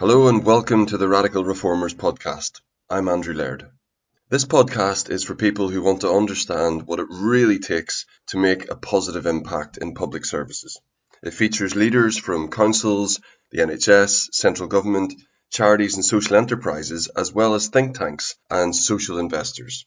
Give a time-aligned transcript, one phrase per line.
[0.00, 2.62] Hello and welcome to the Radical Reformers podcast.
[2.88, 3.68] I'm Andrew Laird.
[4.30, 8.70] This podcast is for people who want to understand what it really takes to make
[8.70, 10.80] a positive impact in public services.
[11.22, 13.20] It features leaders from councils,
[13.50, 15.12] the NHS, central government,
[15.50, 19.84] charities and social enterprises, as well as think tanks and social investors.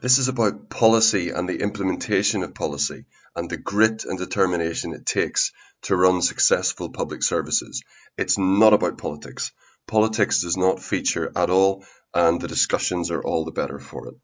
[0.00, 3.04] This is about policy and the implementation of policy
[3.36, 5.52] and the grit and determination it takes
[5.82, 7.82] to run successful public services.
[8.16, 9.52] It's not about politics.
[9.86, 11.84] Politics does not feature at all,
[12.14, 14.14] and the discussions are all the better for it.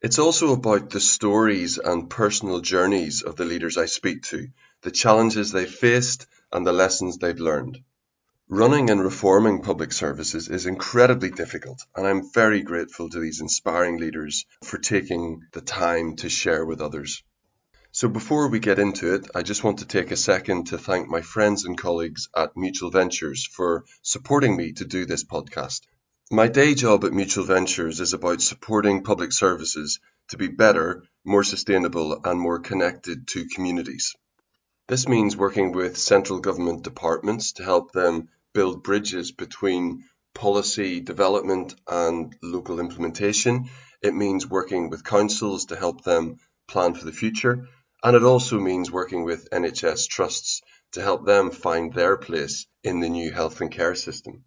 [0.00, 4.48] It's also about the stories and personal journeys of the leaders I speak to,
[4.82, 7.82] the challenges they faced, and the lessons they've learned.
[8.48, 13.98] Running and reforming public services is incredibly difficult, and I'm very grateful to these inspiring
[13.98, 17.22] leaders for taking the time to share with others.
[17.90, 21.08] So, before we get into it, I just want to take a second to thank
[21.08, 25.80] my friends and colleagues at Mutual Ventures for supporting me to do this podcast.
[26.30, 31.42] My day job at Mutual Ventures is about supporting public services to be better, more
[31.42, 34.14] sustainable, and more connected to communities.
[34.86, 41.74] This means working with central government departments to help them build bridges between policy development
[41.88, 43.70] and local implementation.
[44.02, 47.66] It means working with councils to help them plan for the future.
[48.02, 53.00] And it also means working with NHS trusts to help them find their place in
[53.00, 54.44] the new health and care system.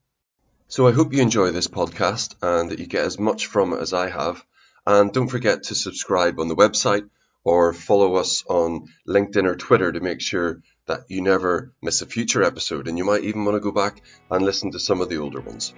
[0.67, 3.81] So I hope you enjoy this podcast and that you get as much from it
[3.81, 4.43] as I have.
[4.87, 7.09] And don't forget to subscribe on the website
[7.43, 12.05] or follow us on LinkedIn or Twitter to make sure that you never miss a
[12.05, 12.87] future episode.
[12.87, 15.41] And you might even want to go back and listen to some of the older
[15.41, 15.73] ones.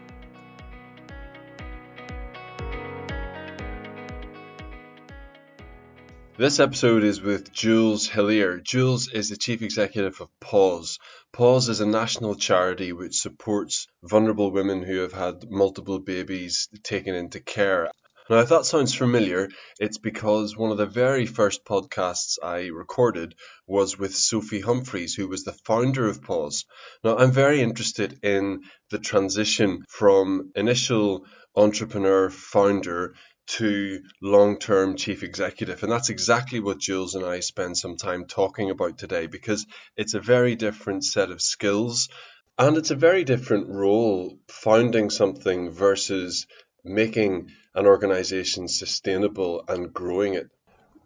[6.44, 8.60] This episode is with Jules Hillier.
[8.60, 11.00] Jules is the chief executive of Pause.
[11.32, 17.16] Pause is a national charity which supports vulnerable women who have had multiple babies taken
[17.16, 17.90] into care.
[18.30, 19.48] Now, if that sounds familiar,
[19.80, 25.30] it's because one of the very first podcasts I recorded was with Sophie Humphreys, who
[25.30, 26.66] was the founder of Pause.
[27.06, 33.14] Now, I'm very interested in the transition from initial entrepreneur founder
[33.58, 35.84] to long term chief executive.
[35.84, 39.66] And that's exactly what Jules and I spend some time talking about today because
[39.96, 42.10] it's a very different set of skills
[42.58, 46.48] and it's a very different role founding something versus
[46.84, 50.50] making an organization sustainable and growing it.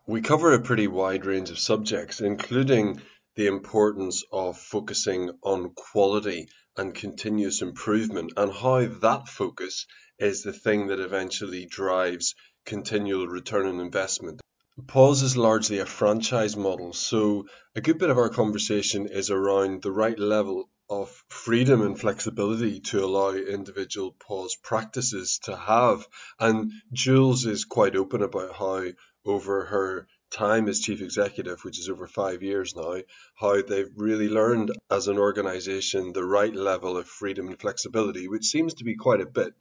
[0.05, 3.01] We cover a pretty wide range of subjects, including
[3.35, 6.47] the importance of focusing on quality
[6.77, 9.85] and continuous improvement and how that focus
[10.19, 12.35] is the thing that eventually drives
[12.65, 14.41] continual return on investment.
[14.87, 19.81] Pause is largely a franchise model, so a good bit of our conversation is around
[19.81, 26.07] the right level of freedom and flexibility to allow individual pause practices to have.
[26.39, 28.83] And Jules is quite open about how,
[29.25, 33.01] over her time as chief executive, which is over five years now,
[33.35, 38.45] how they've really learned as an organization the right level of freedom and flexibility, which
[38.45, 39.53] seems to be quite a bit.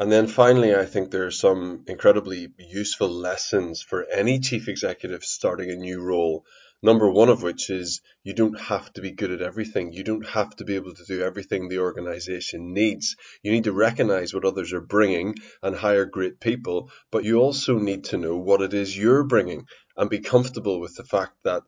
[0.00, 5.22] And then finally, I think there are some incredibly useful lessons for any chief executive
[5.22, 6.44] starting a new role
[6.82, 9.92] Number one of which is you don't have to be good at everything.
[9.92, 13.16] You don't have to be able to do everything the organization needs.
[13.42, 17.78] You need to recognize what others are bringing and hire great people, but you also
[17.78, 21.64] need to know what it is you're bringing and be comfortable with the fact that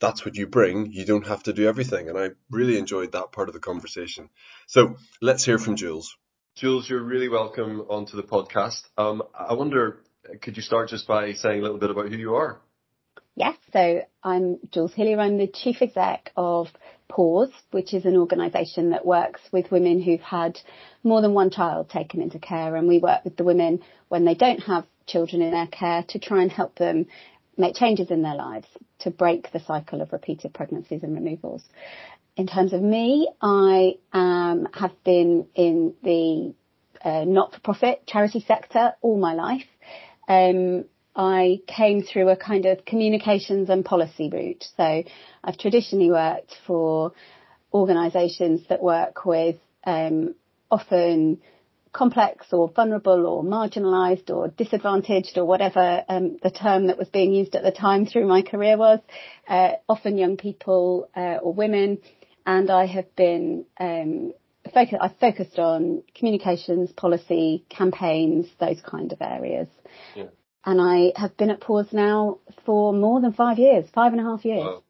[0.00, 0.90] that's what you bring.
[0.90, 2.08] You don't have to do everything.
[2.08, 4.30] And I really enjoyed that part of the conversation.
[4.66, 6.16] So let's hear from Jules.
[6.56, 8.80] Jules, you're really welcome onto the podcast.
[8.96, 9.98] Um, I wonder,
[10.40, 12.62] could you start just by saying a little bit about who you are?
[13.34, 15.20] Yes, so I'm Jules Hillier.
[15.20, 16.68] I'm the chief exec of
[17.08, 20.58] Pause, which is an organisation that works with women who've had
[21.04, 22.74] more than one child taken into care.
[22.74, 26.18] And we work with the women when they don't have children in their care to
[26.18, 27.04] try and help them
[27.58, 28.66] make changes in their lives
[29.00, 31.62] to break the cycle of repeated pregnancies and removals.
[32.36, 36.54] In terms of me, I um, have been in the
[37.02, 39.64] uh, not-for-profit charity sector all my life.
[40.28, 40.84] Um,
[41.14, 44.66] I came through a kind of communications and policy route.
[44.76, 45.02] So
[45.42, 47.12] I've traditionally worked for
[47.72, 50.34] organisations that work with um,
[50.70, 51.40] often
[51.96, 57.32] complex or vulnerable or marginalised or disadvantaged or whatever um, the term that was being
[57.32, 59.00] used at the time through my career was,
[59.48, 61.96] uh, often young people uh, or women.
[62.46, 64.32] And I have been um,
[64.72, 69.68] focus, I've focused on communications, policy, campaigns, those kind of areas.
[70.14, 70.26] Yeah
[70.66, 74.24] and I have been at Pause now for more than five years, five and a
[74.24, 74.64] half years.
[74.64, 74.82] Wow.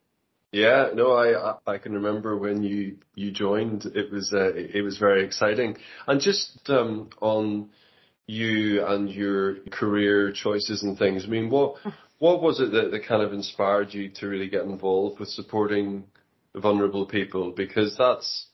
[0.51, 3.85] Yeah, no, I I can remember when you you joined.
[3.85, 5.77] It was uh, it was very exciting,
[6.07, 7.71] and just um, on
[8.27, 11.25] you and your career choices and things.
[11.25, 11.75] I mean, what
[12.19, 16.05] what was it that, that kind of inspired you to really get involved with supporting
[16.61, 17.53] vulnerable people?
[17.53, 18.49] Because that's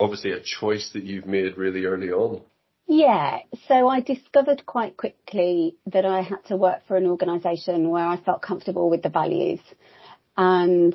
[0.00, 2.42] obviously a choice that you've made really early on.
[2.88, 3.38] Yeah,
[3.68, 8.16] so I discovered quite quickly that I had to work for an organisation where I
[8.18, 9.60] felt comfortable with the values,
[10.36, 10.94] and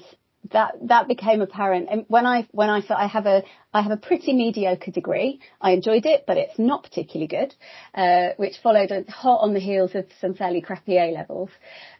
[0.51, 1.87] that that became apparent.
[1.89, 3.43] And when I when I thought I have a
[3.73, 7.55] I have a pretty mediocre degree, I enjoyed it, but it's not particularly good,
[7.93, 11.49] uh, which followed hot on the heels of some fairly crappy A levels.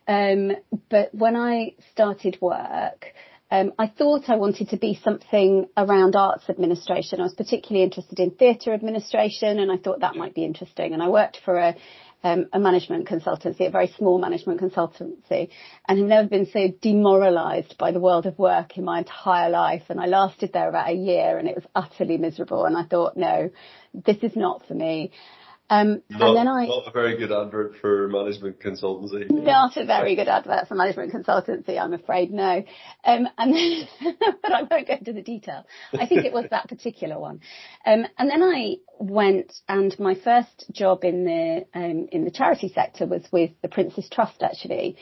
[0.07, 0.51] Um,
[0.89, 3.07] but when I started work,
[3.49, 7.19] um, I thought I wanted to be something around arts administration.
[7.19, 10.93] I was particularly interested in theatre administration, and I thought that might be interesting.
[10.93, 11.75] And I worked for a
[12.23, 15.49] um, a management consultancy, a very small management consultancy,
[15.87, 19.83] and have never been so demoralised by the world of work in my entire life.
[19.89, 22.65] And I lasted there about a year, and it was utterly miserable.
[22.65, 23.51] And I thought, no,
[23.93, 25.11] this is not for me.
[25.69, 29.29] Um, not, and then I not a very good advert for management consultancy.
[29.29, 32.31] Not a very good advert for management consultancy, I'm afraid.
[32.31, 32.63] No,
[33.03, 33.87] um, and then,
[34.41, 35.65] but I won't go into the detail.
[35.93, 37.41] I think it was that particular one.
[37.85, 42.71] Um, and then I went, and my first job in the um, in the charity
[42.73, 44.95] sector was with the Prince's Trust actually.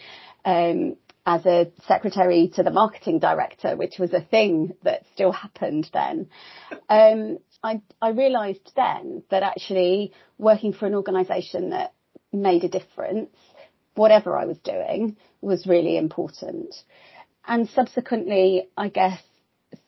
[0.46, 0.96] Um,
[1.26, 6.28] as a secretary to the marketing director, which was a thing that still happened then.
[6.88, 11.94] Um, I, I realised then that actually working for an organisation that
[12.32, 13.32] made a difference,
[13.96, 16.76] whatever I was doing, was really important.
[17.48, 19.22] And subsequently, I guess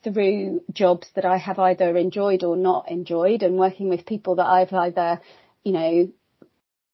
[0.02, 4.46] through jobs that I have either enjoyed or not enjoyed and working with people that
[4.46, 5.20] I've either,
[5.62, 6.12] you know,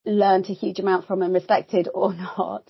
[0.05, 2.69] learned a huge amount from and respected or not,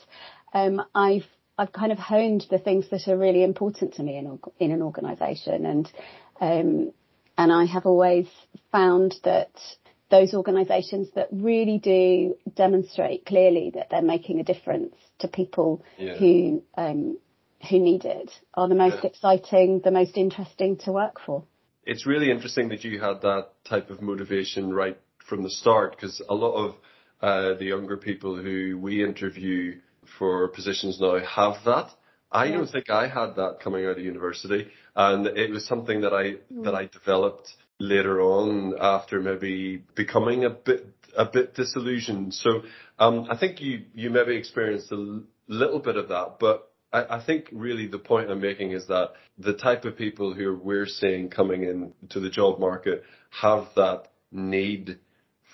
[0.52, 1.26] um, I've
[1.56, 4.82] I've kind of honed the things that are really important to me in, in an
[4.82, 5.92] organisation, and
[6.40, 6.92] um,
[7.36, 8.26] and I have always
[8.70, 9.50] found that
[10.10, 16.14] those organisations that really do demonstrate clearly that they're making a difference to people yeah.
[16.14, 17.18] who um,
[17.68, 19.10] who need it are the most yeah.
[19.10, 21.44] exciting, the most interesting to work for.
[21.84, 24.98] It's really interesting that you had that type of motivation right
[25.28, 26.74] from the start because a lot of
[27.20, 29.80] uh, the younger people who we interview
[30.18, 31.90] for positions now have that.
[32.30, 32.56] I yeah.
[32.56, 36.36] don't think I had that coming out of university, and it was something that I
[36.62, 40.86] that I developed later on after maybe becoming a bit
[41.16, 42.34] a bit disillusioned.
[42.34, 42.62] So
[42.98, 47.16] um, I think you you maybe experienced a l- little bit of that, but I,
[47.16, 50.86] I think really the point I'm making is that the type of people who we're
[50.86, 54.98] seeing coming in to the job market have that need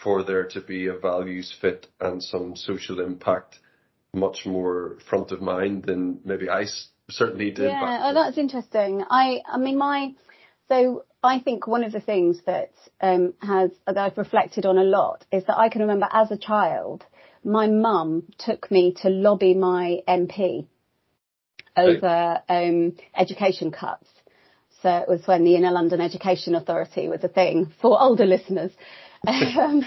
[0.03, 3.59] for there to be a values fit and some social impact
[4.13, 6.65] much more front of mind than maybe I
[7.11, 7.67] certainly did.
[7.67, 9.05] Yeah, oh, that's interesting.
[9.09, 10.15] I, I mean, my,
[10.69, 14.85] so I think one of the things that um, has that I've reflected on a
[14.85, 17.05] lot is that I can remember as a child,
[17.45, 20.67] my mum took me to lobby my MP
[21.77, 24.09] over um, education cuts.
[24.83, 28.73] So it was when the Inner London Education Authority was a thing for older listeners.
[29.29, 29.85] Um,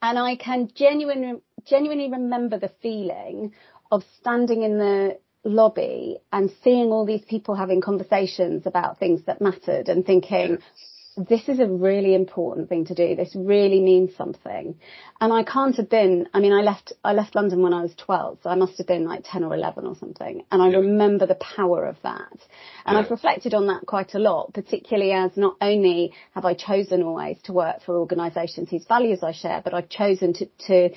[0.00, 3.52] and I can genuinely, genuinely remember the feeling
[3.90, 9.40] of standing in the lobby and seeing all these people having conversations about things that
[9.40, 10.58] mattered and thinking,
[11.16, 13.16] this is a really important thing to do.
[13.16, 14.78] This really means something.
[15.18, 17.94] And I can't have been, I mean, I left, I left London when I was
[17.96, 20.44] 12, so I must have been like 10 or 11 or something.
[20.52, 20.76] And I yeah.
[20.76, 22.32] remember the power of that.
[22.84, 22.98] And yeah.
[22.98, 27.38] I've reflected on that quite a lot, particularly as not only have I chosen always
[27.44, 30.90] to work for organisations whose values I share, but I've chosen to, to,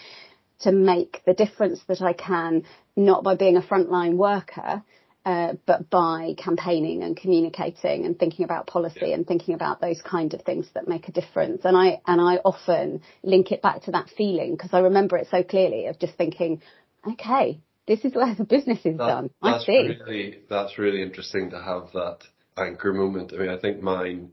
[0.61, 2.63] to make the difference that I can,
[2.99, 4.83] not by being a frontline worker,
[5.25, 10.33] uh, but by campaigning and communicating and thinking about policy and thinking about those kind
[10.33, 11.61] of things that make a difference.
[11.65, 15.27] And I and I often link it back to that feeling because I remember it
[15.29, 16.61] so clearly of just thinking,
[17.07, 19.29] okay, this is where the business is that, done.
[19.41, 19.97] I see.
[19.99, 22.19] Really, that's really interesting to have that
[22.57, 23.33] anchor moment.
[23.33, 24.31] I mean, I think mine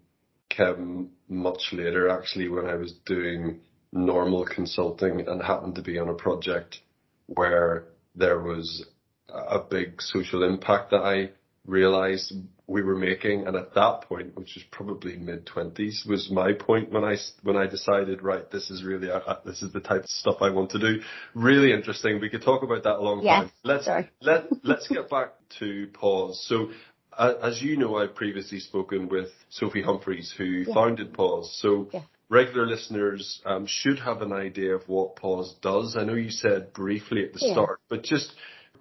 [0.49, 3.61] came much later actually when I was doing
[3.92, 6.78] normal consulting and happened to be on a project
[7.26, 8.85] where there was
[9.28, 11.30] a big social impact that I
[11.66, 12.32] realized
[12.66, 13.46] we were making.
[13.46, 17.56] And at that point, which was probably mid twenties, was my point when I, when
[17.56, 20.70] I decided, right, this is really, uh, this is the type of stuff I want
[20.70, 21.02] to do.
[21.35, 22.20] Really interesting.
[22.20, 23.50] We could talk about that a long yes, time.
[23.64, 24.11] Let's, sorry.
[24.20, 26.44] let, let's get back to pause.
[26.49, 26.70] So
[27.12, 30.75] uh, as you know, I've previously spoken with Sophie Humphreys, who yeah.
[30.75, 31.58] founded Pause.
[31.61, 35.97] So yeah regular listeners um, should have an idea of what Pause does.
[35.97, 37.52] I know you said briefly at the yeah.
[37.52, 38.33] start, but just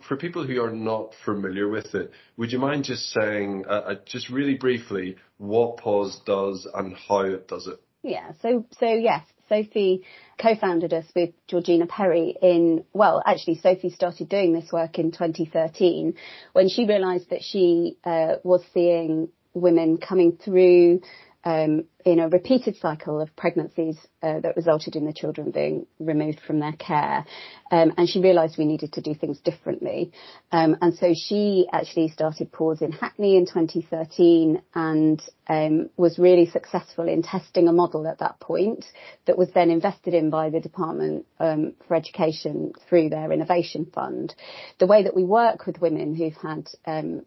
[0.08, 3.96] For people who are not familiar with it, would you mind just saying, uh, uh
[4.06, 7.82] just really briefly, what Pause does and how it does it?
[8.04, 8.34] Yeah.
[8.42, 10.04] So, so yes, Sophie
[10.40, 16.14] co-founded us with Georgina Perry in, well, actually Sophie started doing this work in 2013
[16.54, 21.02] when she realised that she uh, was seeing women coming through
[21.46, 26.40] um, in a repeated cycle of pregnancies uh, that resulted in the children being removed
[26.40, 27.26] from their care.
[27.72, 30.12] Um, and she realised we needed to do things differently.
[30.52, 36.48] Um, and so she actually started Pause in Hackney in 2013 and um, was really
[36.48, 38.86] successful in testing a model at that point
[39.26, 44.34] that was then invested in by the Department um, for Education through their innovation fund.
[44.80, 47.26] The way that we work with women who've had um,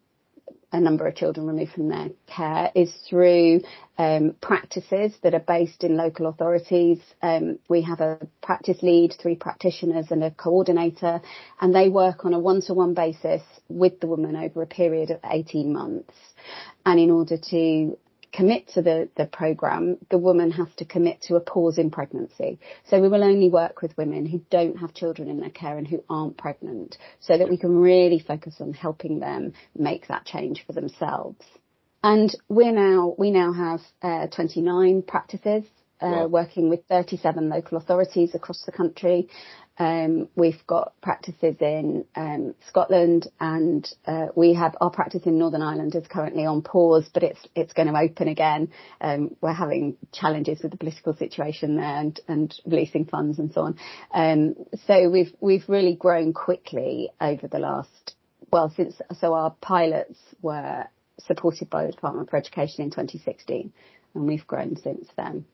[0.72, 3.62] a number of children removed from their care is through
[3.96, 6.98] um, practices that are based in local authorities.
[7.22, 11.20] Um, we have a practice lead, three practitioners and a coordinator,
[11.60, 15.72] and they work on a one-to-one basis with the woman over a period of 18
[15.72, 16.14] months.
[16.84, 17.96] And in order to
[18.32, 22.58] commit to the, the program, the woman has to commit to a pause in pregnancy.
[22.88, 25.86] So we will only work with women who don't have children in their care and
[25.86, 30.64] who aren't pregnant so that we can really focus on helping them make that change
[30.66, 31.44] for themselves.
[32.02, 35.64] And we're now, we now have uh, 29 practices
[36.00, 36.26] uh, wow.
[36.26, 39.28] working with 37 local authorities across the country.
[39.78, 45.62] Um, we've got practices in um, Scotland, and uh, we have our practice in Northern
[45.62, 48.72] Ireland is currently on pause, but it's it's going to open again.
[49.00, 53.62] Um, we're having challenges with the political situation there and, and releasing funds and so
[53.62, 53.78] on.
[54.12, 54.56] Um,
[54.88, 58.16] so we've we've really grown quickly over the last
[58.50, 60.86] well since so our pilots were
[61.20, 63.72] supported by the Department for Education in 2016,
[64.14, 65.44] and we've grown since then.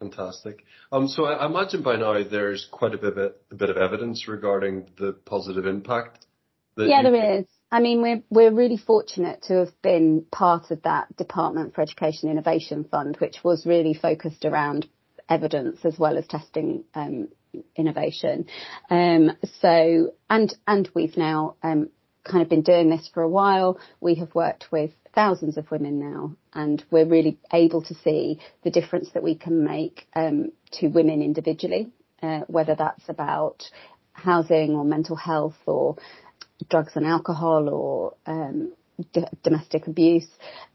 [0.00, 0.64] Fantastic.
[0.92, 3.16] Um, so I imagine by now there's quite a bit,
[3.50, 6.26] a bit of evidence regarding the positive impact.
[6.76, 7.46] Yeah, there is.
[7.72, 12.30] I mean, we're we're really fortunate to have been part of that Department for Education
[12.30, 14.86] Innovation Fund, which was really focused around
[15.28, 17.28] evidence as well as testing um,
[17.74, 18.46] innovation.
[18.90, 21.88] Um, so and and we've now um,
[22.26, 23.78] kind of been doing this for a while.
[24.00, 28.70] We have worked with thousands of women now, and we're really able to see the
[28.70, 31.90] difference that we can make um, to women individually,
[32.22, 33.62] uh, whether that's about
[34.12, 35.96] housing or mental health or
[36.68, 38.72] drugs and alcohol or um,
[39.12, 40.26] d- domestic abuse.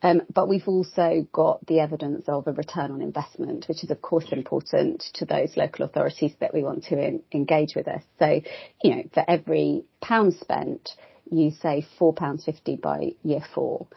[0.01, 4.01] Um, but we've also got the evidence of a return on investment, which is of
[4.01, 8.03] course important to those local authorities that we want to in- engage with us.
[8.19, 8.41] So,
[8.83, 10.89] you know, for every pound spent,
[11.31, 13.87] you say £4.50 by year four.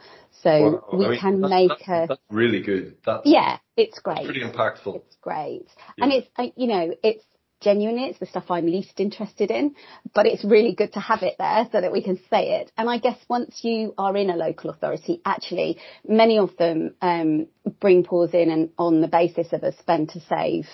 [0.41, 2.05] So we I mean, can that's, make that's, a.
[2.09, 2.95] That's really good.
[3.05, 4.25] That's, yeah, it's great.
[4.25, 4.95] pretty impactful.
[4.95, 5.67] It's great.
[5.97, 6.05] Yeah.
[6.05, 7.23] And it's, you know, it's
[7.61, 9.75] genuinely, it's the stuff I'm least interested in,
[10.13, 12.71] but it's really good to have it there so that we can say it.
[12.77, 17.47] And I guess once you are in a local authority, actually, many of them um,
[17.79, 20.67] bring pause in and on the basis of a spend to save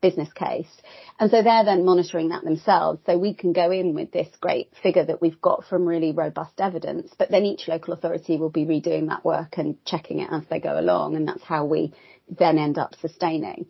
[0.00, 0.70] business case.
[1.18, 3.00] And so they're then monitoring that themselves.
[3.06, 6.60] So we can go in with this great figure that we've got from really robust
[6.60, 10.42] evidence, but then each local authority will be redoing that work and checking it as
[10.48, 11.16] they go along.
[11.16, 11.92] And that's how we
[12.28, 13.66] then end up sustaining.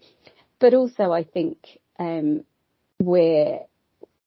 [0.59, 1.59] But also I think,
[1.99, 2.45] um,
[3.01, 3.61] we're,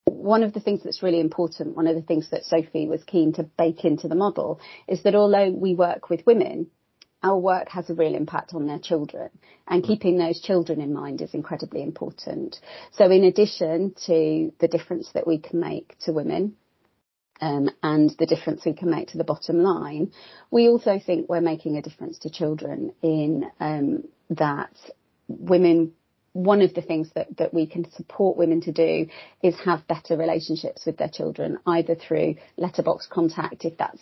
[0.05, 3.33] one of the things that's really important, one of the things that Sophie was keen
[3.33, 6.67] to bake into the model is that although we work with women,
[7.24, 9.30] our work has a real impact on their children
[9.68, 9.88] and mm.
[9.88, 12.60] keeping those children in mind is incredibly important.
[12.92, 16.56] So in addition to the difference that we can make to women,
[17.42, 20.12] um, and the difference we can make to the bottom line,
[20.51, 24.72] we also think we're making a difference to children in um, that
[25.27, 25.94] women
[26.34, 29.08] one of the things that, that we can support women to do
[29.44, 34.01] is have better relationships with their children, either through letterbox contact, if that's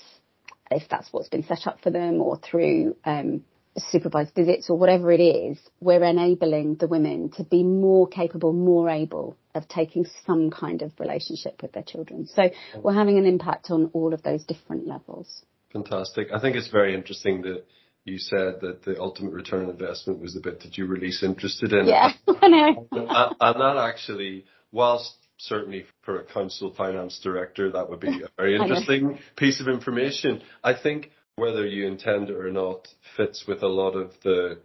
[0.72, 3.44] if that's what's been set up for them or through um,
[3.78, 8.90] supervised visits or whatever it is, we're enabling the women to be more capable, more
[8.90, 12.28] able of taking some kind of relationship with their children.
[12.28, 12.50] So
[12.82, 15.44] we're having an impact on all of those different levels.
[15.74, 16.28] Fantastic.
[16.34, 17.66] I think it's very interesting that
[18.04, 21.24] you said that the ultimate return on investment was the bit that you were least
[21.24, 21.88] interested in.
[21.88, 22.12] Yeah,
[22.42, 22.88] I know.
[22.92, 23.08] and,
[23.40, 25.13] and that actually, whilst
[25.48, 30.41] certainly for a council finance director, that would be a very interesting piece of information.
[30.63, 34.60] I think whether you intend it or not fits with a lot of the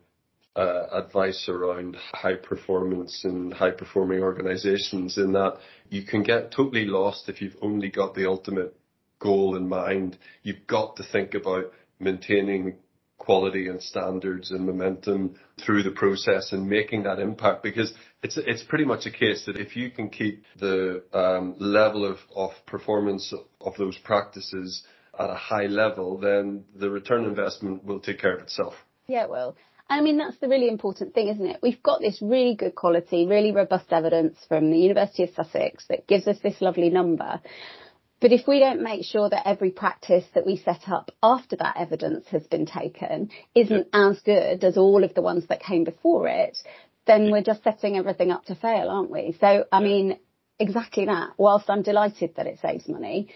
[0.56, 5.58] uh, advice around high performance and high performing organizations in that
[5.90, 8.74] you can get totally lost if you've only got the ultimate
[9.18, 10.16] goal in mind.
[10.42, 12.76] You've got to think about maintaining
[13.18, 17.92] quality and standards and momentum through the process and making that impact because
[18.22, 22.18] it's it's pretty much a case that if you can keep the um, level of,
[22.34, 24.84] of performance of those practices
[25.18, 28.74] at a high level, then the return investment will take care of itself.
[29.06, 29.56] Yeah, it will.
[29.88, 31.60] I mean, that's the really important thing, isn't it?
[31.62, 36.08] We've got this really good quality, really robust evidence from the University of Sussex that
[36.08, 37.40] gives us this lovely number.
[38.20, 41.76] But if we don't make sure that every practice that we set up after that
[41.76, 44.08] evidence has been taken isn't yeah.
[44.10, 46.56] as good as all of the ones that came before it,
[47.06, 49.36] then we're just setting everything up to fail, aren't we?
[49.38, 50.18] So, I mean,
[50.58, 51.30] exactly that.
[51.36, 53.28] Whilst I'm delighted that it saves money,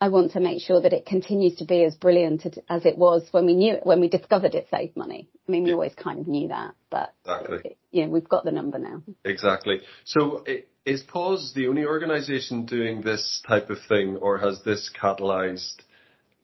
[0.00, 3.28] I want to make sure that it continues to be as brilliant as it was
[3.32, 5.28] when we knew it, when we discovered it saved money.
[5.46, 7.76] I mean, we always kind of knew that, but exactly.
[7.90, 9.02] you know, we've got the number now.
[9.24, 9.80] Exactly.
[10.04, 10.44] So
[10.86, 15.82] is Pause the only organisation doing this type of thing, or has this catalysed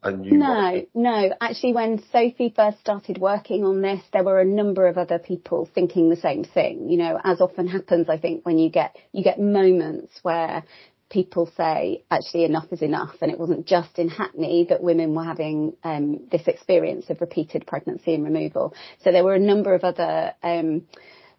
[0.03, 0.37] a new?
[0.37, 0.91] No, market?
[0.95, 1.31] no.
[1.41, 5.69] Actually, when Sophie first started working on this, there were a number of other people
[5.75, 6.91] thinking the same thing.
[6.91, 10.63] You know, as often happens, I think when you get you get moments where
[11.09, 15.25] people say actually enough is enough and it wasn't just in Hackney that women were
[15.25, 18.75] having um, this experience of repeated pregnancy and removal.
[19.03, 20.83] So there were a number of other um,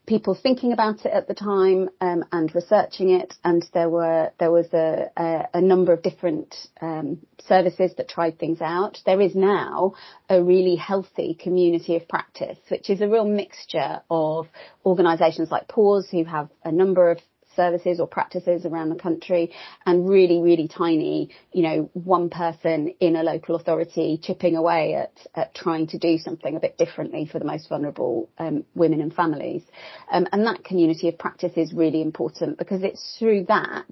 [0.07, 4.51] people thinking about it at the time um, and researching it and there were there
[4.51, 8.97] was a, a, a number of different um, services that tried things out.
[9.05, 9.95] There is now
[10.29, 14.47] a really healthy community of practice which is a real mixture of
[14.85, 17.19] organisations like Pause, who have a number of
[17.57, 19.51] services or practices around the country
[19.85, 25.11] and really, really tiny, you know, one person in a local authority chipping away at,
[25.35, 29.13] at trying to do something a bit differently for the most vulnerable um, women and
[29.13, 29.63] families.
[30.09, 33.85] Um, and that community of practice is really important because it's through that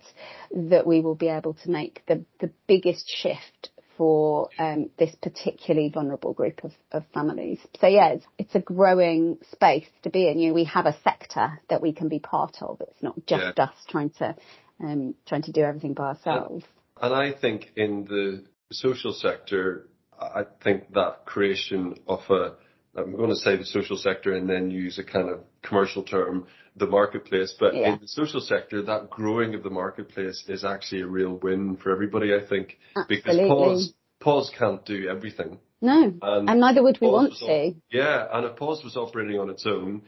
[0.55, 5.89] that we will be able to make the, the biggest shift for um, this particularly
[5.89, 7.59] vulnerable group of, of families.
[7.79, 10.39] So yeah, it's, it's, a growing space to be in.
[10.39, 12.81] You know, we have a sector that we can be part of.
[12.81, 13.63] It's not just yeah.
[13.63, 14.35] us trying to
[14.81, 16.65] um, trying to do everything by ourselves.
[17.01, 19.87] And I think in the social sector,
[20.19, 22.53] I think that creation of a
[22.95, 26.47] I'm going to say the social sector and then use a kind of commercial term,
[26.75, 27.53] the marketplace.
[27.59, 27.93] But yeah.
[27.93, 31.91] in the social sector, that growing of the marketplace is actually a real win for
[31.91, 32.77] everybody, I think.
[32.95, 33.43] Absolutely.
[33.43, 35.59] Because Pause can't do everything.
[35.81, 36.13] No.
[36.21, 37.75] And, and neither would we want to.
[37.91, 38.27] yeah.
[38.31, 40.01] And if pause was operating on its own,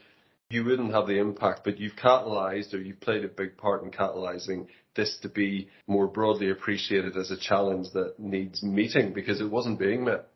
[0.50, 3.92] you wouldn't have the impact, but you've catalyzed or you've played a big part in
[3.92, 9.52] catalyzing this to be more broadly appreciated as a challenge that needs meeting because it
[9.52, 10.28] wasn't being met.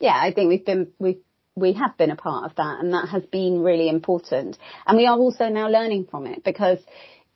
[0.00, 1.20] Yeah, I think we've been, we've
[1.56, 4.56] we have been a part of that and that has been really important.
[4.86, 6.78] And we are also now learning from it because,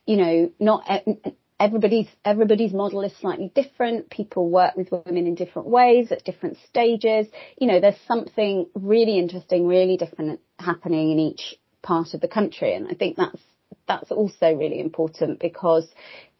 [0.06, 0.84] you know, not
[1.58, 4.10] everybody's, everybody's model is slightly different.
[4.10, 7.26] People work with women in different ways at different stages.
[7.58, 12.74] You know, there's something really interesting, really different happening in each part of the country.
[12.74, 13.40] And I think that's,
[13.86, 15.86] that's also really important because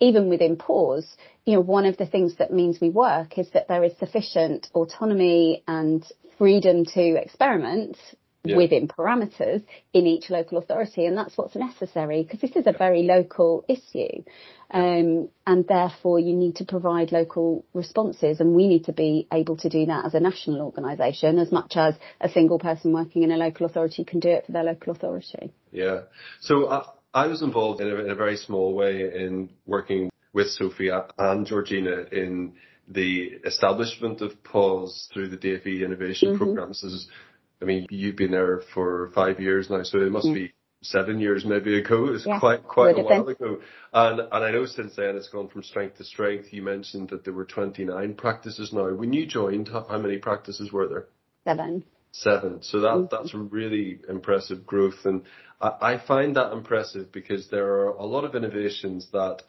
[0.01, 3.69] even within pause, you know, one of the things that means we work is that
[3.69, 6.05] there is sufficient autonomy and
[6.39, 7.97] freedom to experiment
[8.45, 8.57] yeah.
[8.57, 13.03] within parameters in each local authority, and that's what's necessary because this is a very
[13.03, 14.23] local issue,
[14.71, 19.57] um, and therefore you need to provide local responses, and we need to be able
[19.57, 23.33] to do that as a national organisation as much as a single person working in
[23.33, 25.53] a local authority can do it for their local authority.
[25.73, 26.03] Yeah.
[26.41, 30.49] So I, I was involved in a, in a very small way in working with
[30.49, 32.55] Sophia and Georgina in
[32.89, 36.39] the establishment of Pause through the DFE innovation mm-hmm.
[36.39, 37.09] programs is,
[37.63, 40.53] I mean, you've been there for five years now, so it must be
[40.85, 42.13] seven years maybe ago.
[42.13, 43.61] It's yeah, quite quite a while ago.
[43.93, 46.53] And and I know since then it's gone from strength to strength.
[46.53, 48.93] You mentioned that there were 29 practices now.
[48.93, 51.07] When you joined, how many practices were there?
[51.45, 51.85] Seven.
[52.13, 52.63] Seven.
[52.63, 53.07] So that mm-hmm.
[53.11, 55.23] that's really impressive growth, and
[55.61, 59.43] I, I find that impressive because there are a lot of innovations that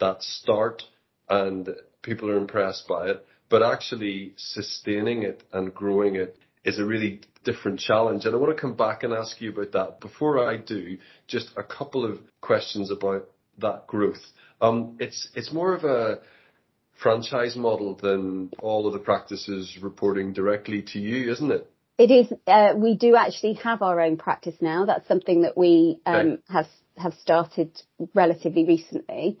[0.00, 0.82] that start
[1.28, 1.70] and
[2.04, 7.20] people are impressed by it, but actually sustaining it and growing it is a really
[7.44, 8.24] different challenge.
[8.24, 10.00] And I want to come back and ask you about that.
[10.00, 14.22] Before I do, just a couple of questions about that growth.
[14.60, 16.20] Um, it's it's more of a
[17.02, 21.70] franchise model than all of the practices reporting directly to you, isn't it?
[21.98, 22.32] It is.
[22.46, 24.84] Uh, we do actually have our own practice now.
[24.84, 26.42] That's something that we um, okay.
[26.48, 27.70] have have started
[28.14, 29.38] relatively recently.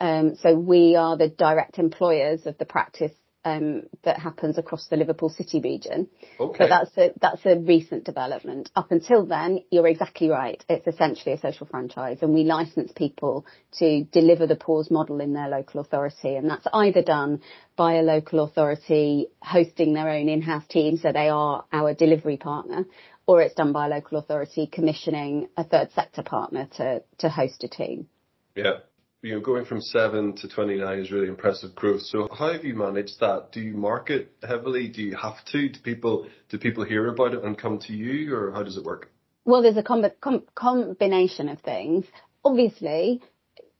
[0.00, 3.12] Um, so we are the direct employers of the practice
[3.46, 6.08] um, that happens across the Liverpool City region.
[6.40, 6.58] Okay.
[6.58, 8.70] But that's a, that's a recent development.
[8.74, 10.62] Up until then, you're exactly right.
[10.68, 13.46] It's essentially a social franchise and we license people
[13.78, 16.34] to deliver the pause model in their local authority.
[16.34, 17.40] And that's either done
[17.76, 20.96] by a local authority hosting their own in-house team.
[20.96, 22.84] So they are our delivery partner
[23.26, 27.62] or it's done by a local authority commissioning a third sector partner to, to host
[27.62, 28.08] a team.
[28.56, 28.78] Yeah
[29.26, 32.02] you know, going from 7 to 29 is really impressive growth.
[32.02, 33.48] So how have you managed that?
[33.50, 34.86] Do you market heavily?
[34.88, 35.68] Do you have to?
[35.68, 38.84] Do people do people hear about it and come to you, or how does it
[38.84, 39.10] work?
[39.44, 42.04] Well, there's a com- com- combination of things.
[42.44, 43.20] Obviously,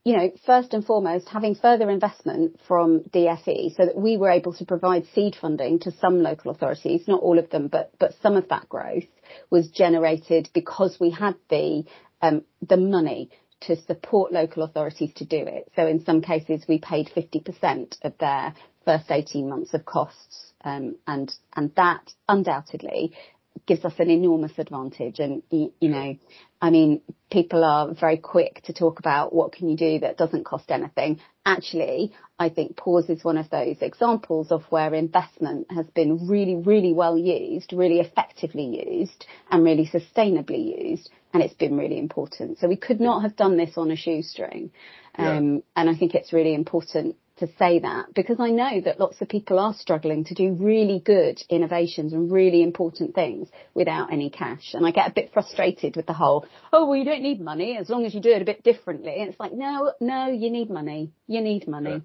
[0.04, 4.52] you know, first and foremost, having further investment from DFE so that we were able
[4.54, 8.36] to provide seed funding to some local authorities, not all of them, but, but some
[8.36, 9.04] of that growth
[9.50, 11.84] was generated because we had the,
[12.22, 13.30] um, the money
[13.66, 15.70] to support local authorities to do it.
[15.76, 20.96] So in some cases, we paid 50% of their first 18 months of costs, um,
[21.06, 23.12] and and that undoubtedly
[23.66, 25.18] gives us an enormous advantage.
[25.18, 26.16] And you know,
[26.60, 30.44] I mean, people are very quick to talk about what can you do that doesn't
[30.44, 31.20] cost anything.
[31.44, 36.56] Actually, I think pause is one of those examples of where investment has been really,
[36.56, 42.58] really well used, really effectively used, and really sustainably used and it's been really important.
[42.58, 44.70] So we could not have done this on a shoestring.
[45.18, 45.60] Um, yeah.
[45.76, 49.28] and I think it's really important to say that because I know that lots of
[49.28, 54.72] people are struggling to do really good innovations and really important things without any cash.
[54.72, 57.76] And I get a bit frustrated with the whole, oh, well, you don't need money
[57.76, 59.16] as long as you do it a bit differently.
[59.20, 61.12] And it's like, no, no, you need money.
[61.26, 62.02] You need money.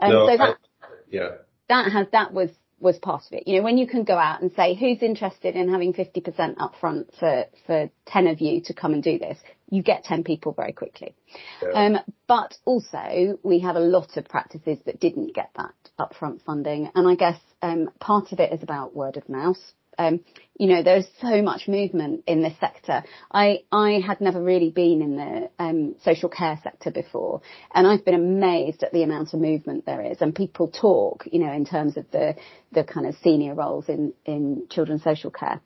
[0.00, 0.06] Yeah.
[0.06, 1.28] Um, no, so that, I, yeah.
[1.68, 2.50] That has, that was
[2.82, 3.46] was part of it.
[3.46, 7.16] You know, when you can go out and say, who's interested in having 50% upfront
[7.18, 9.38] for, for 10 of you to come and do this,
[9.72, 11.14] you get 10 people very quickly.
[11.62, 11.70] Yeah.
[11.70, 16.90] Um, but also we have a lot of practices that didn't get that upfront funding.
[16.94, 19.56] And I guess, um, part of it is about word of mouth.
[19.98, 20.20] Um,
[20.58, 23.02] you know, there's so much movement in this sector.
[23.30, 27.40] I, I had never really been in the um, social care sector before,
[27.74, 30.20] and I've been amazed at the amount of movement there is.
[30.20, 32.36] And people talk, you know, in terms of the
[32.72, 35.60] the kind of senior roles in in children's social care.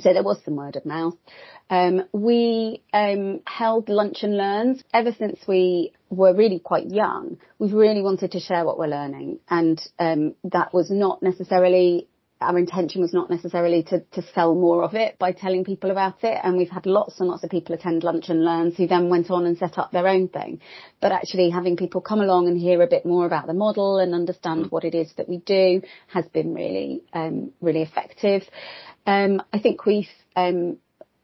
[0.00, 1.16] So there was some word of mouth.
[1.70, 7.38] Um, we um, held lunch and learns ever since we were really quite young.
[7.58, 12.08] We've really wanted to share what we're learning, and um, that was not necessarily
[12.40, 16.22] our intention was not necessarily to, to sell more of it by telling people about
[16.22, 16.38] it.
[16.42, 19.30] And we've had lots and lots of people attend lunch and learns who then went
[19.30, 20.60] on and set up their own thing.
[21.00, 24.14] But actually having people come along and hear a bit more about the model and
[24.14, 28.42] understand what it is that we do has been really, um, really effective.
[29.06, 30.78] Um, I think we've, um,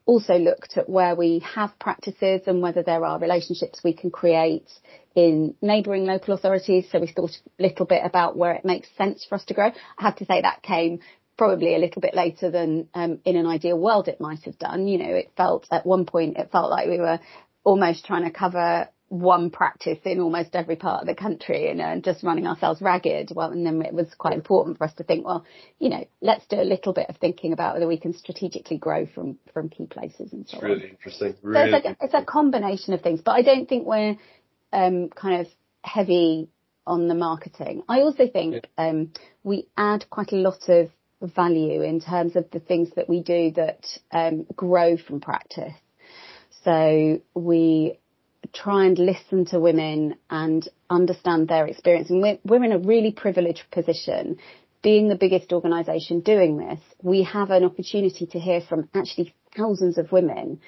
[0.05, 4.67] also looked at where we have practices and whether there are relationships we can create
[5.15, 6.85] in neighbouring local authorities.
[6.91, 9.67] So we thought a little bit about where it makes sense for us to grow.
[9.67, 10.99] I have to say that came
[11.37, 14.87] probably a little bit later than um, in an ideal world it might have done.
[14.87, 17.19] You know, it felt at one point it felt like we were
[17.63, 21.95] almost trying to cover one practice in almost every part of the country and uh,
[21.97, 23.31] just running ourselves ragged.
[23.35, 25.45] Well, and then it was quite important for us to think, well,
[25.77, 29.05] you know, let's do a little bit of thinking about whether we can strategically grow
[29.05, 31.35] from from key places and so it's really interesting.
[31.43, 34.17] Really so it's, like, it's a combination of things, but I don't think we're
[34.71, 35.47] um, kind of
[35.83, 36.49] heavy
[36.87, 37.83] on the marketing.
[37.87, 39.11] I also think um,
[39.43, 40.89] we add quite a lot of
[41.21, 45.73] value in terms of the things that we do that um, grow from practice.
[46.63, 47.99] So we
[48.53, 52.09] try and listen to women and understand their experience.
[52.09, 54.37] And we're, we're in a really privileged position.
[54.81, 59.97] Being the biggest organisation doing this, we have an opportunity to hear from actually thousands
[59.97, 60.59] of women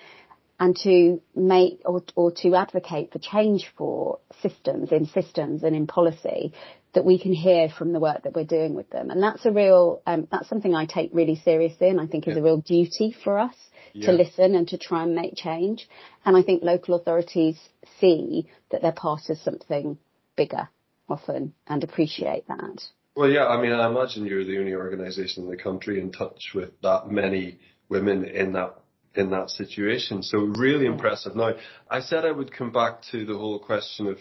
[0.59, 5.85] and to make or, or to advocate for change for systems in systems and in
[5.85, 6.53] policy
[6.95, 9.11] that we can hear from the work that we're doing with them.
[9.11, 12.37] And that's a real, um, that's something I take really seriously and I think is
[12.37, 13.55] a real duty for us
[13.93, 14.07] yeah.
[14.07, 15.87] to listen and to try and make change.
[16.25, 17.59] And I think local authorities
[17.99, 19.97] see that they're part of something
[20.35, 20.69] bigger
[21.07, 22.81] often and appreciate that.
[23.15, 26.51] Well, yeah, I mean, I imagine you're the only organisation in the country in touch
[26.53, 28.79] with that many women in that
[29.15, 30.21] in that situation.
[30.21, 31.35] So really impressive.
[31.37, 31.53] Now,
[31.89, 34.17] I said I would come back to the whole question of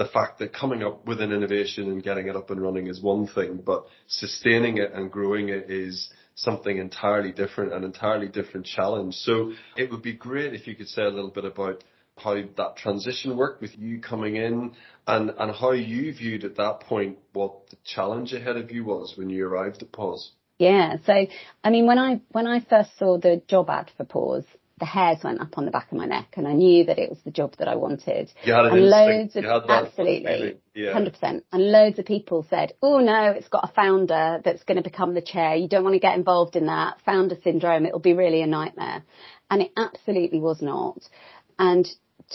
[0.00, 3.02] the fact that coming up with an innovation and getting it up and running is
[3.02, 8.64] one thing, but sustaining it and growing it is something entirely different, an entirely different
[8.64, 9.14] challenge.
[9.16, 11.84] So it would be great if you could say a little bit about
[12.16, 14.72] how that transition worked with you coming in
[15.06, 19.12] and, and how you viewed at that point what the challenge ahead of you was
[19.18, 20.32] when you arrived at Pause.
[20.58, 20.96] Yeah.
[21.04, 21.26] So,
[21.62, 24.46] I mean, when I, when I first saw the job ad for Pause,
[24.80, 27.10] the hairs went up on the back of my neck and I knew that it
[27.10, 28.32] was the job that I wanted.
[28.42, 28.90] You had an and instinct.
[28.90, 30.56] loads of, You had that absolutely.
[30.74, 30.94] Yeah.
[30.94, 31.42] 100%.
[31.52, 35.14] And loads of people said, oh no, it's got a founder that's going to become
[35.14, 35.54] the chair.
[35.54, 37.00] You don't want to get involved in that.
[37.04, 39.04] Founder syndrome, it'll be really a nightmare.
[39.50, 41.00] And it absolutely was not.
[41.58, 41.86] And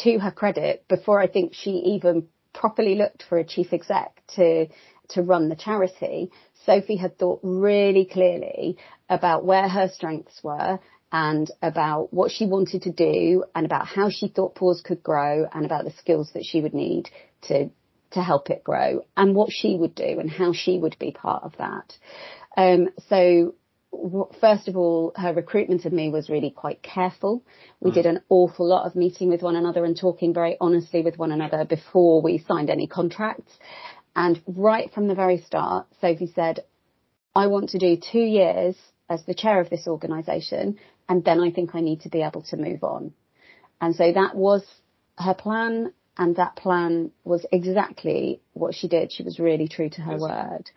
[0.04, 4.68] to her credit, before I think she even properly looked for a chief exec to,
[5.10, 6.32] to run the charity,
[6.66, 8.78] Sophie had thought really clearly
[9.10, 10.80] about where her strengths were
[11.12, 15.48] and about what she wanted to do and about how she thought Pause could grow
[15.54, 17.10] and about the skills that she would need
[17.44, 17.70] to
[18.12, 21.44] to help it grow and what she would do and how she would be part
[21.44, 21.94] of that.
[22.56, 23.56] Um, so
[24.40, 27.44] first of all, her recruitment of me was really quite careful.
[27.80, 31.18] We did an awful lot of meeting with one another and talking very honestly with
[31.18, 33.52] one another before we signed any contracts.
[34.16, 36.62] And right from the very start, Sophie said,
[37.36, 38.76] I want to do two years
[39.10, 42.44] as the chair of this organisation and then I think I need to be able
[42.44, 43.14] to move on.
[43.82, 44.64] And so that was
[45.18, 49.12] her plan and that plan was exactly what she did.
[49.12, 50.22] She was really true to her Yes.
[50.22, 50.72] word.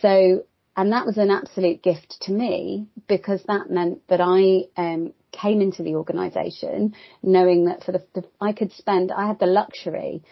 [0.00, 0.44] So,
[0.76, 5.60] and that was an absolute gift to me because that meant that I um, came
[5.60, 10.22] into the organisation knowing that for the, the I could spend, I had the luxury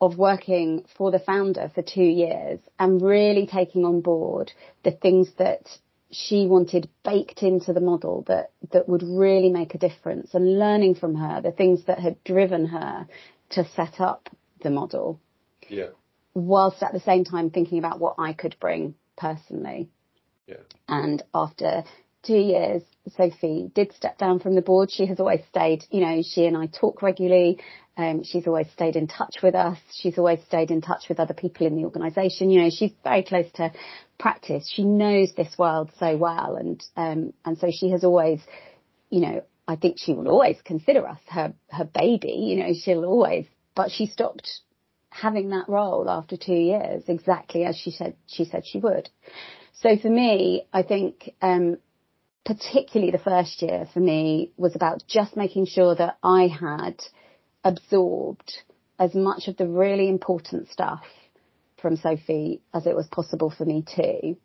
[0.00, 5.28] of working for the founder for two years and really taking on board the things
[5.38, 5.66] that
[6.12, 10.94] she wanted baked into the model that, that would really make a difference and learning
[10.94, 13.06] from her the things that had driven her
[13.50, 14.28] to set up
[14.62, 15.20] the model
[15.68, 15.88] Yeah.
[16.34, 19.88] whilst at the same time thinking about what I could bring personally.
[20.46, 20.56] Yeah.
[20.88, 21.84] And after
[22.22, 22.82] two years,
[23.16, 24.90] Sophie did step down from the board.
[24.90, 27.60] She has always stayed, you know, she and I talk regularly.
[27.96, 29.78] Um, she's always stayed in touch with us.
[29.92, 32.50] She's always stayed in touch with other people in the organisation.
[32.50, 33.72] You know, she's very close to
[34.20, 34.70] practice.
[34.72, 36.56] She knows this world so well.
[36.56, 38.40] And, um, and so she has always,
[39.08, 42.32] you know, I think she will always consider us her, her baby.
[42.32, 44.48] You know, she'll always, but she stopped
[45.10, 49.08] having that role after two years, exactly as she said she said she would.
[49.74, 51.78] So for me, I think um,
[52.44, 57.00] particularly the first year for me was about just making sure that I had
[57.64, 58.52] absorbed
[58.98, 61.02] as much of the really important stuff
[61.80, 64.36] from Sophie as it was possible for me to,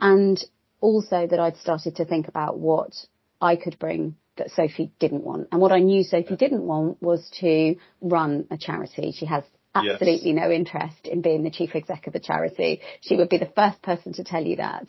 [0.00, 0.44] and
[0.80, 2.92] also that I'd started to think about what
[3.40, 5.48] I could bring that Sophie didn't want.
[5.52, 9.12] And what I knew Sophie didn't want was to run a charity.
[9.16, 9.44] She has
[9.82, 9.94] Yes.
[9.94, 12.80] absolutely no interest in being the chief exec of a charity.
[13.00, 14.86] She would be the first person to tell you that.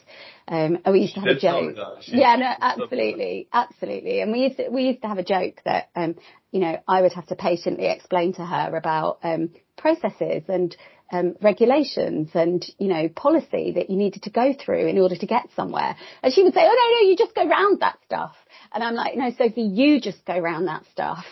[0.47, 1.75] Um, and we used to have a did tell me joke.
[1.75, 2.57] Yeah, no, she said that.
[2.61, 4.21] absolutely, absolutely.
[4.21, 6.15] And we used to, we used to have a joke that, um,
[6.51, 10.75] you know, I would have to patiently explain to her about, um, processes and,
[11.15, 15.25] um, regulations and, you know, policy that you needed to go through in order to
[15.25, 15.95] get somewhere.
[16.21, 18.35] And she would say, oh no, no, you just go round that stuff.
[18.73, 21.25] And I'm like, no, Sophie, you just go round that stuff.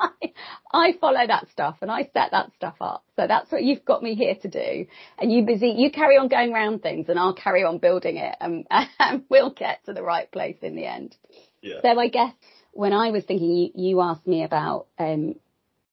[0.00, 0.10] I,
[0.72, 3.04] I follow that stuff and I set that stuff up.
[3.16, 4.86] So that's what you've got me here to do.
[5.18, 8.36] And you busy, you carry on going round things and I'll carry on building it
[8.40, 8.66] and,
[8.98, 11.16] and we'll get to the right place in the end.
[11.62, 11.80] Yeah.
[11.82, 12.32] So I guess
[12.72, 15.34] when I was thinking, you, you asked me about um,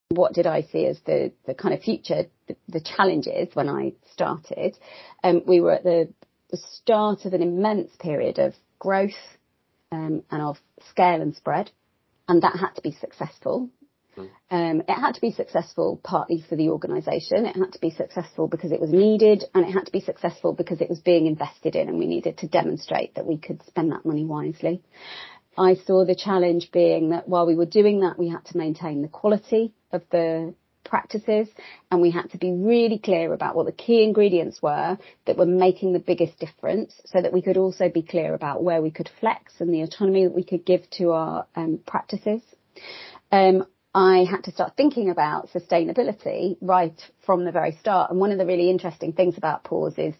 [0.09, 3.93] what did I see as the, the kind of future, the, the challenges when I
[4.13, 4.77] started.
[5.23, 6.09] Um, we were at the,
[6.49, 9.11] the start of an immense period of growth
[9.91, 10.57] um, and of
[10.89, 11.71] scale and spread,
[12.27, 13.69] and that had to be successful.
[14.49, 17.45] Um, it had to be successful partly for the organisation.
[17.45, 20.53] It had to be successful because it was needed, and it had to be successful
[20.53, 23.91] because it was being invested in, and we needed to demonstrate that we could spend
[23.91, 24.81] that money wisely.
[25.55, 29.03] I saw the challenge being that while we were doing that, we had to maintain
[29.03, 31.47] the quality of the practices
[31.91, 35.45] and we had to be really clear about what the key ingredients were that were
[35.45, 39.09] making the biggest difference so that we could also be clear about where we could
[39.19, 42.41] flex and the autonomy that we could give to our um, practices.
[43.31, 48.11] Um, I had to start thinking about sustainability right from the very start.
[48.11, 50.13] And one of the really interesting things about pause is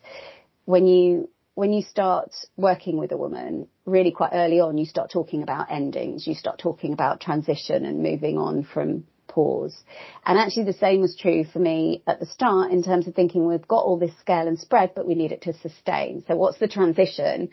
[0.65, 5.10] when you when you start working with a woman really quite early on, you start
[5.10, 9.77] talking about endings, you start talking about transition and moving on from pause.
[10.25, 13.47] And actually the same was true for me at the start in terms of thinking
[13.47, 16.23] we've got all this scale and spread, but we need it to sustain.
[16.27, 17.49] So what's the transition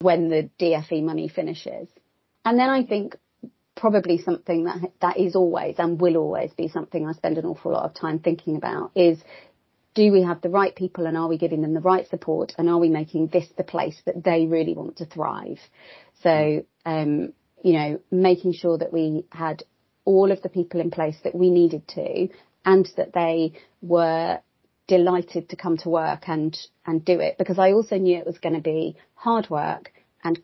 [0.00, 1.88] when the DFE money finishes?
[2.44, 3.16] And then I think
[3.74, 7.72] probably something that that is always and will always be something I spend an awful
[7.72, 9.18] lot of time thinking about is
[9.94, 12.68] do we have the right people and are we giving them the right support and
[12.68, 15.58] are we making this the place that they really want to thrive?
[16.22, 19.62] So, um, you know, making sure that we had
[20.04, 22.28] all of the people in place that we needed to
[22.64, 24.38] and that they were
[24.86, 27.38] delighted to come to work and, and do it.
[27.38, 30.40] Because I also knew it was going to be hard work and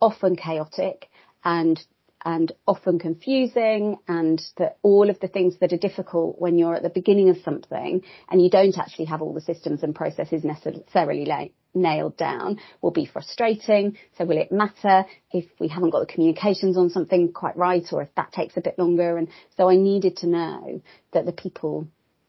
[0.00, 1.08] often chaotic
[1.44, 1.82] and
[2.26, 6.82] and often confusing and that all of the things that are difficult when you're at
[6.82, 11.26] the beginning of something and you don't actually have all the systems and processes necessarily
[11.26, 13.96] like nailed down will be frustrating.
[14.16, 18.02] So will it matter if we haven't got the communications on something quite right or
[18.02, 19.18] if that takes a bit longer?
[19.18, 20.80] And so I needed to know
[21.12, 21.88] that the people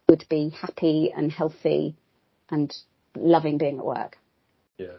[0.10, 1.96] would be happy and healthy
[2.50, 2.74] and
[3.16, 4.18] loving being at work.
[4.78, 4.98] Yeah.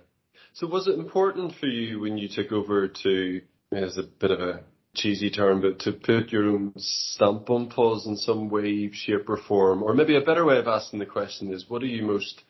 [0.54, 3.40] So was it important for you when you took over to,
[3.72, 4.62] as a bit of a
[4.94, 9.36] cheesy term, but to put your own stamp on Pause in some way, shape or
[9.36, 9.82] form?
[9.82, 12.42] Or maybe a better way of asking the question is, what are you most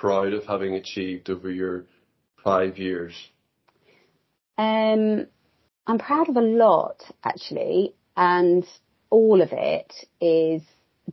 [0.00, 1.84] proud of having achieved over your
[2.42, 3.14] five years?
[4.58, 5.26] Um,
[5.86, 8.66] I'm proud of a lot actually, and
[9.10, 10.62] all of it is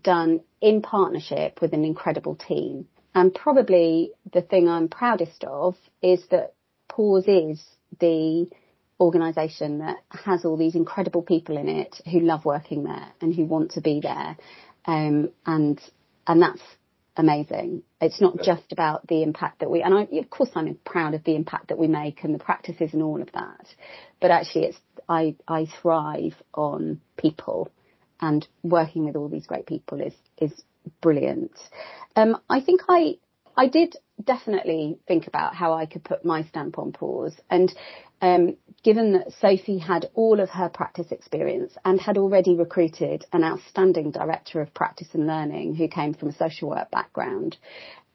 [0.01, 2.87] done in partnership with an incredible team.
[3.15, 6.53] And probably the thing I'm proudest of is that
[6.87, 7.63] Pause is
[7.99, 8.47] the
[8.99, 13.45] organisation that has all these incredible people in it who love working there and who
[13.45, 14.37] want to be there.
[14.85, 15.79] Um, and,
[16.27, 16.61] and that's
[17.17, 17.83] amazing.
[17.99, 21.23] It's not just about the impact that we, and I, of course I'm proud of
[21.23, 23.67] the impact that we make and the practices and all of that.
[24.21, 27.71] But actually it's, I, I thrive on people
[28.21, 30.51] and working with all these great people is, is
[31.01, 31.57] brilliant.
[32.15, 33.15] Um, I think I,
[33.55, 37.33] I did definitely think about how I could put my stamp on pause.
[37.49, 37.73] And
[38.21, 43.43] um, given that Sophie had all of her practice experience and had already recruited an
[43.43, 47.57] outstanding director of practice and learning who came from a social work background,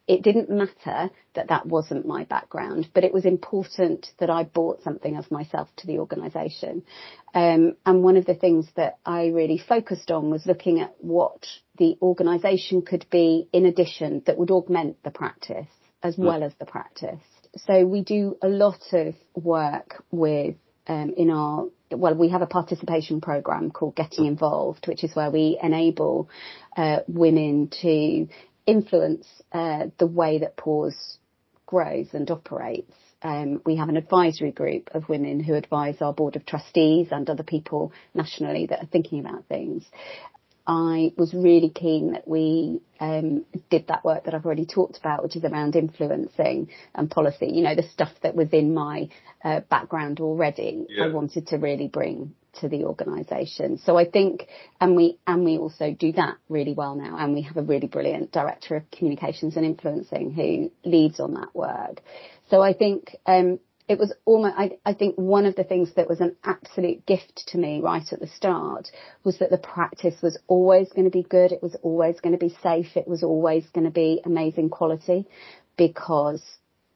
[0.07, 4.83] it didn't matter that that wasn't my background, but it was important that I brought
[4.83, 6.85] something of myself to the organisation.
[7.33, 11.47] Um, and one of the things that I really focused on was looking at what
[11.79, 15.69] the organisation could be in addition that would augment the practice
[16.03, 16.25] as mm.
[16.25, 17.23] well as the practice.
[17.59, 22.47] So we do a lot of work with um, in our well, we have a
[22.47, 26.29] participation program called Getting Involved, which is where we enable
[26.77, 28.27] uh, women to
[28.67, 31.19] influence uh, the way that Pause
[31.67, 32.93] grows and operates.
[33.23, 37.29] Um, we have an advisory group of women who advise our board of trustees and
[37.31, 39.85] other people nationally that are thinking about things.
[40.67, 45.23] I was really keen that we um, did that work that I've already talked about,
[45.23, 47.49] which is around influencing and policy.
[47.53, 49.11] You know, the stuff that was in my
[49.45, 50.87] uh, background already.
[50.89, 51.05] Yeah.
[51.05, 53.79] I wanted to really bring to the organisation.
[53.79, 54.47] So I think,
[54.81, 57.89] and we and we also do that really well now, and we have a really
[57.89, 62.01] brilliant director of communications and influencing who leads on that work.
[62.49, 66.09] So I think um, it was almost, I, I, think one of the things that
[66.09, 68.89] was an absolute gift to me right at the start
[69.25, 71.53] was that the practice was always going to be good.
[71.53, 72.97] It was always going to be safe.
[72.97, 75.29] It was always going to be amazing quality
[75.77, 76.43] because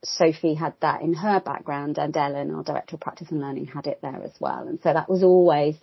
[0.03, 3.87] Sophie had that in her background and Ellen, our director of practice and learning, had
[3.87, 4.67] it there as well.
[4.67, 5.75] And so that was always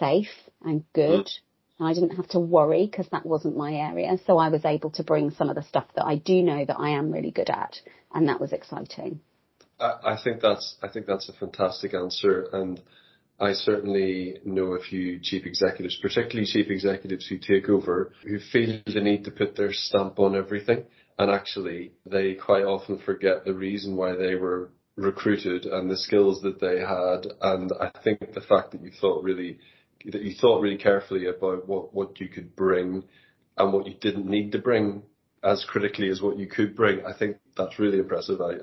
[0.00, 1.26] safe and good.
[1.26, 1.40] Mm.
[1.80, 4.18] I didn't have to worry because that wasn't my area.
[4.26, 6.80] So I was able to bring some of the stuff that I do know that
[6.80, 7.76] I am really good at.
[8.12, 9.20] And that was exciting.
[9.80, 12.80] I think that's I think that's a fantastic answer, and
[13.40, 18.80] I certainly know a few chief executives, particularly chief executives who take over, who feel
[18.86, 20.84] the need to put their stamp on everything,
[21.18, 26.40] and actually they quite often forget the reason why they were recruited and the skills
[26.42, 29.58] that they had, and I think the fact that you thought really
[30.06, 33.04] that you thought really carefully about what what you could bring
[33.56, 35.02] and what you didn't need to bring
[35.44, 37.04] as critically as what you could bring.
[37.06, 38.40] I think that's really impressive.
[38.40, 38.54] I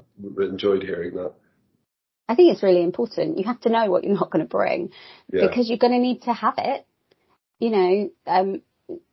[0.42, 1.34] enjoyed hearing that.
[2.28, 3.38] I think it's really important.
[3.38, 4.92] You have to know what you're not going to bring
[5.32, 5.46] yeah.
[5.48, 6.88] because you're going to need to have it.
[7.60, 8.62] You know, um,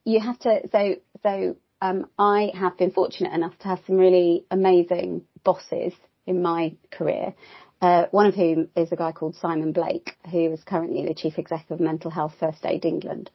[0.04, 0.60] you have to.
[0.72, 5.92] So, so um, I have been fortunate enough to have some really amazing bosses
[6.26, 7.34] in my career.
[7.82, 11.38] Uh, one of whom is a guy called Simon Blake, who is currently the chief
[11.38, 13.30] executive of Mental Health First Aid England.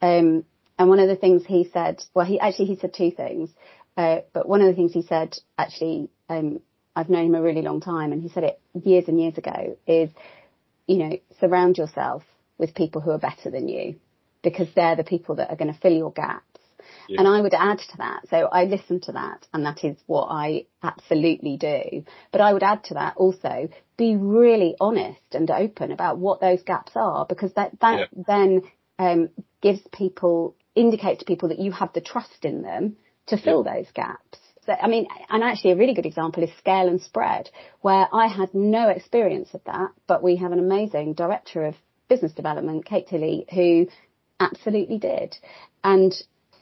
[0.00, 0.44] Um,
[0.78, 3.50] and one of the things he said, well, he actually he said two things,
[3.96, 6.60] uh, but one of the things he said actually, um,
[6.96, 9.76] I've known him a really long time, and he said it years and years ago,
[9.86, 10.10] is,
[10.86, 12.22] you know, surround yourself
[12.58, 13.96] with people who are better than you,
[14.42, 16.46] because they're the people that are going to fill your gaps.
[17.08, 17.20] Yeah.
[17.20, 18.28] And I would add to that.
[18.28, 22.04] So I listen to that and that is what I absolutely do.
[22.30, 26.62] But I would add to that also be really honest and open about what those
[26.62, 28.24] gaps are because that, that yeah.
[28.26, 28.62] then
[28.98, 32.96] um, gives people indicate to people that you have the trust in them
[33.36, 34.38] to fill those gaps.
[34.64, 38.28] So, I mean, and actually a really good example is scale and spread, where I
[38.28, 41.74] had no experience of that, but we have an amazing director of
[42.08, 43.88] business development, Kate Tilley, who
[44.38, 45.36] absolutely did.
[45.82, 46.14] And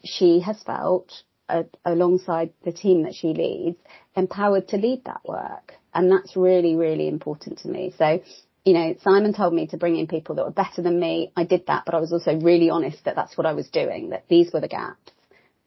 [0.02, 1.12] she has felt,
[1.48, 3.78] uh, alongside the team that she leads,
[4.16, 5.74] empowered to lead that work.
[5.92, 7.92] And that's really, really important to me.
[7.98, 8.20] So
[8.62, 11.32] you know, Simon told me to bring in people that were better than me.
[11.34, 14.10] I did that, but I was also really honest that that's what I was doing,
[14.10, 15.12] that these were the gaps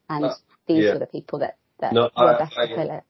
[0.09, 0.35] and uh,
[0.67, 0.93] these yeah.
[0.93, 3.03] were the people that, that no, were I, best I, to fill it.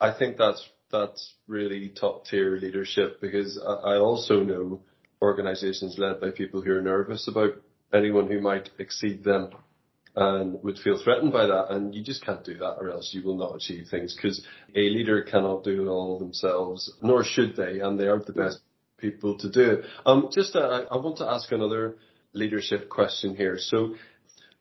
[0.00, 4.80] I think that's, that's really top tier leadership because I, I also know
[5.20, 7.52] organizations led by people who are nervous about
[7.92, 9.50] anyone who might exceed them
[10.14, 11.66] and would feel threatened by that.
[11.70, 14.44] And you just can't do that or else you will not achieve things because
[14.74, 17.80] a leader cannot do it all themselves, nor should they.
[17.80, 18.60] And they aren't the best
[18.98, 19.84] people to do it.
[20.04, 21.96] Um, just, uh, I want to ask another
[22.32, 23.58] leadership question here.
[23.58, 23.94] So,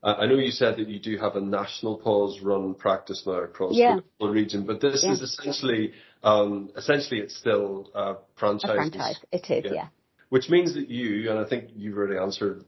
[0.04, 3.76] I know you said that you do have a national pause run practice now across
[3.76, 3.98] yeah.
[4.20, 5.12] the region, but this yeah.
[5.12, 5.94] is essentially,
[6.24, 8.70] um, essentially it's still a franchise.
[8.70, 9.74] A franchise, it is, yeah.
[9.74, 9.88] yeah.
[10.30, 12.64] Which means that you, and I think you've already answered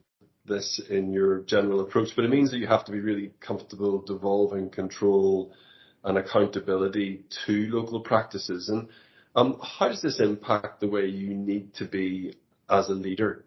[0.45, 4.01] this in your general approach, but it means that you have to be really comfortable
[4.01, 5.53] devolving control
[6.03, 8.69] and accountability to local practices.
[8.69, 8.88] And
[9.36, 12.34] um, how does this impact the way you need to be
[12.69, 13.45] as a leader?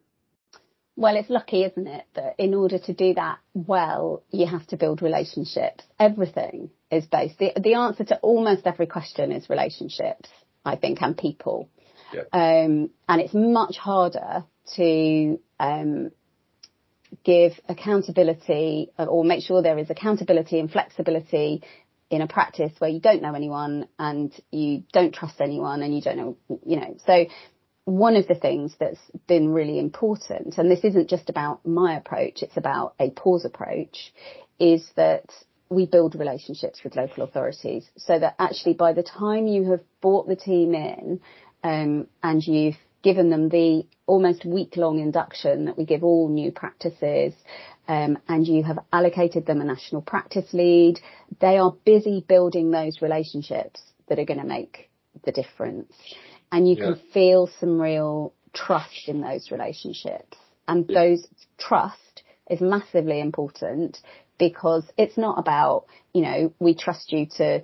[0.94, 4.76] Well, it's lucky, isn't it, that in order to do that well, you have to
[4.76, 5.84] build relationships.
[5.98, 7.38] Everything is based.
[7.38, 10.28] The, the answer to almost every question is relationships,
[10.64, 11.70] I think, and people.
[12.12, 12.24] Yeah.
[12.32, 14.44] Um, and it's much harder
[14.76, 16.10] to um,
[17.24, 21.62] give accountability or make sure there is accountability and flexibility
[22.10, 26.02] in a practice where you don't know anyone and you don't trust anyone and you
[26.02, 26.36] don't know,
[26.66, 26.96] you know.
[27.06, 27.24] So
[27.84, 32.42] one of the things that's been really important, and this isn't just about my approach,
[32.42, 34.12] it's about a pause approach,
[34.60, 35.24] is that
[35.68, 40.28] we build relationships with local authorities so that actually by the time you have brought
[40.28, 41.20] the team in
[41.64, 46.52] um, and you've given them the almost week long induction that we give all new
[46.52, 47.32] practices
[47.88, 51.00] um, and you have allocated them a national practice lead.
[51.40, 54.90] They are busy building those relationships that are going to make
[55.24, 55.92] the difference.
[56.52, 56.84] And you yeah.
[56.84, 60.36] can feel some real trust in those relationships.
[60.68, 61.00] And yeah.
[61.00, 61.26] those
[61.58, 63.98] trust is massively important
[64.38, 67.62] because it's not about, you know, we trust you to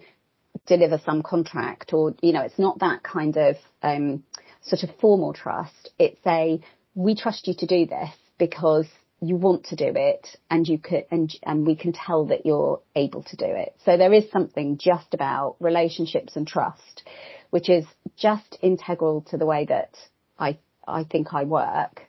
[0.67, 4.25] deliver some contract or, you know, it's not that kind of, um,
[4.63, 5.91] sort of formal trust.
[5.99, 6.61] It's a,
[6.95, 8.87] we trust you to do this because
[9.21, 12.81] you want to do it and you could, and, and we can tell that you're
[12.95, 13.75] able to do it.
[13.85, 17.03] So there is something just about relationships and trust,
[17.51, 17.85] which is
[18.17, 19.97] just integral to the way that
[20.39, 22.03] I, I think I work,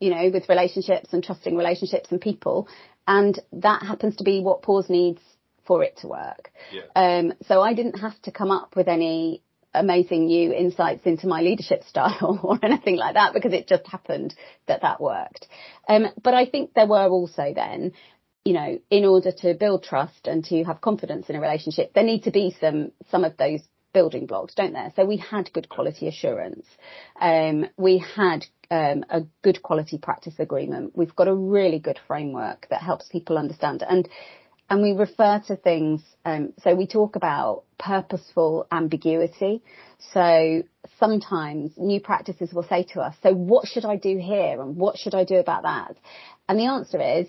[0.00, 2.68] you know, with relationships and trusting relationships and people.
[3.06, 5.20] And that happens to be what Pause needs
[5.66, 6.50] for it to work.
[6.72, 6.82] Yeah.
[6.96, 11.42] Um, so I didn't have to come up with any amazing new insights into my
[11.42, 14.34] leadership style or anything like that because it just happened
[14.66, 15.46] that that worked.
[15.88, 17.92] Um, but I think there were also then,
[18.44, 22.04] you know, in order to build trust and to have confidence in a relationship, there
[22.04, 23.60] need to be some, some of those
[23.92, 24.92] building blocks, don't there?
[24.96, 26.66] So we had good quality assurance.
[27.20, 30.92] Um, we had um, a good quality practice agreement.
[30.94, 33.84] We've got a really good framework that helps people understand.
[33.88, 34.08] And
[34.70, 39.62] and we refer to things, um, so we talk about purposeful ambiguity.
[40.14, 40.62] So
[41.00, 44.96] sometimes new practices will say to us, so what should I do here and what
[44.96, 45.96] should I do about that?
[46.48, 47.26] And the answer is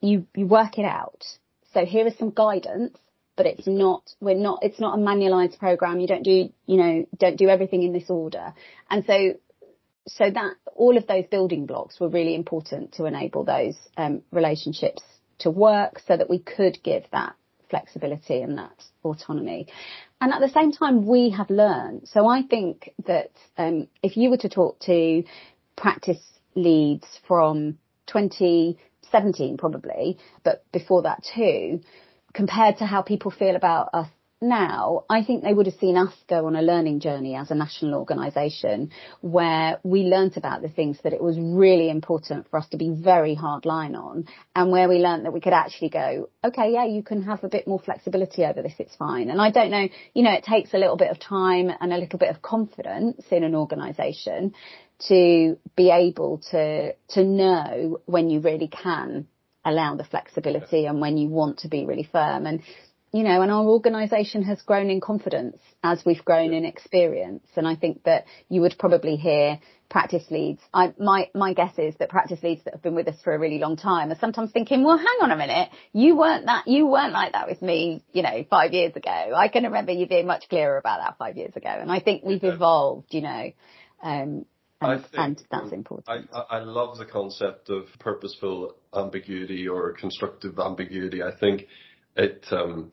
[0.00, 1.24] you, you work it out.
[1.74, 2.96] So here is some guidance,
[3.36, 6.00] but it's not, we're not, it's not a manualized program.
[6.00, 8.54] You don't do, you know, don't do everything in this order.
[8.90, 9.34] And so
[10.06, 15.02] so that all of those building blocks were really important to enable those um, relationships
[15.38, 17.34] to work so that we could give that
[17.70, 19.66] flexibility and that autonomy.
[20.20, 22.08] And at the same time, we have learned.
[22.08, 25.24] So I think that um, if you were to talk to
[25.76, 26.22] practice
[26.54, 31.80] leads from 2017 probably, but before that too,
[32.34, 34.08] compared to how people feel about us
[34.44, 37.54] now, I think they would have seen us go on a learning journey as a
[37.54, 38.90] national organisation
[39.22, 42.90] where we learnt about the things that it was really important for us to be
[42.90, 46.84] very hard line on and where we learnt that we could actually go, okay, yeah,
[46.84, 49.30] you can have a bit more flexibility over this, it's fine.
[49.30, 51.98] And I don't know, you know, it takes a little bit of time and a
[51.98, 54.54] little bit of confidence in an organisation
[55.08, 59.26] to be able to, to know when you really can
[59.64, 62.46] allow the flexibility and when you want to be really firm.
[62.46, 62.62] And
[63.14, 67.46] you know, and our organisation has grown in confidence as we've grown in experience.
[67.54, 70.60] And I think that you would probably hear practice leads.
[70.74, 73.38] I, my, my guess is that practice leads that have been with us for a
[73.38, 75.68] really long time are sometimes thinking, well, hang on a minute.
[75.92, 79.32] You weren't that, you weren't like that with me, you know, five years ago.
[79.36, 81.68] I can remember you being much clearer about that five years ago.
[81.68, 83.52] And I think we've evolved, you know,
[84.02, 84.44] um,
[84.80, 86.28] and, think, and, that's important.
[86.32, 91.22] I, I, love the concept of purposeful ambiguity or constructive ambiguity.
[91.22, 91.66] I think
[92.16, 92.92] it, um,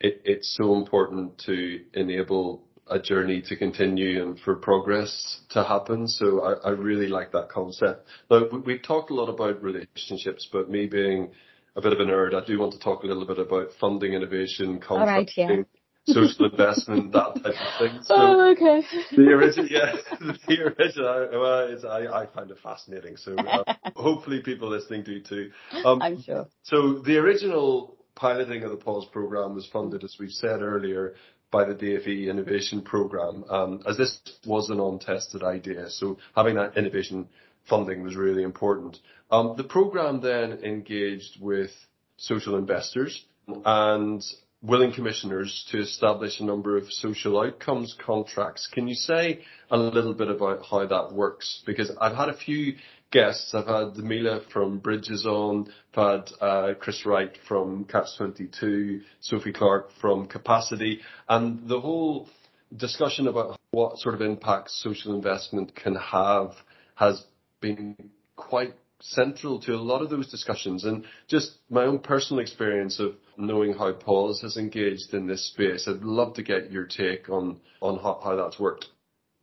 [0.00, 6.06] it, it's so important to enable a journey to continue and for progress to happen.
[6.06, 8.06] So I, I really like that concept.
[8.30, 11.32] Now, we've talked a lot about relationships, but me being
[11.74, 14.14] a bit of a nerd, I do want to talk a little bit about funding
[14.14, 15.62] innovation, contracting, All right, yeah.
[16.06, 18.00] Social investment, that type of thing.
[18.02, 18.82] So oh, okay.
[19.16, 23.16] the original, yeah, the original, well, it's, I, I find it fascinating.
[23.16, 25.50] So uh, hopefully people listening do too.
[25.84, 26.48] Um, I'm sure.
[26.62, 31.14] So the original piloting of the Pause program was funded, as we said earlier,
[31.50, 35.88] by the DFE Innovation Programme, um, as this was an untested idea.
[35.90, 37.28] So having that innovation
[37.68, 38.98] funding was really important.
[39.30, 41.70] Um, the programme then engaged with
[42.16, 43.24] social investors
[43.64, 44.24] and
[44.66, 48.68] willing commissioners to establish a number of social outcomes contracts.
[48.72, 49.40] Can you say
[49.70, 51.62] a little bit about how that works?
[51.64, 52.74] Because I've had a few
[53.12, 53.54] guests.
[53.54, 59.52] I've had Mila from Bridges on, I've had uh, Chris Wright from Catch 22, Sophie
[59.52, 62.28] Clark from Capacity, and the whole
[62.76, 66.52] discussion about what sort of impact social investment can have
[66.96, 67.22] has
[67.60, 67.96] been
[68.34, 73.14] quite central to a lot of those discussions and just my own personal experience of
[73.36, 75.86] knowing how Pause has engaged in this space.
[75.86, 78.86] I'd love to get your take on, on how, how that's worked.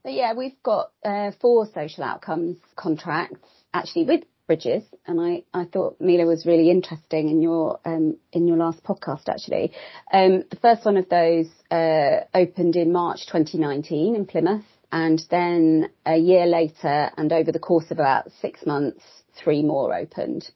[0.03, 5.63] But yeah, we've got uh, four social outcomes contracts actually with Bridges, and I, I
[5.63, 9.71] thought Mila was really interesting in your um, in your last podcast actually.
[10.11, 15.89] Um, the first one of those uh, opened in March 2019 in Plymouth, and then
[16.05, 19.01] a year later, and over the course of about six months,
[19.35, 20.49] three more opened.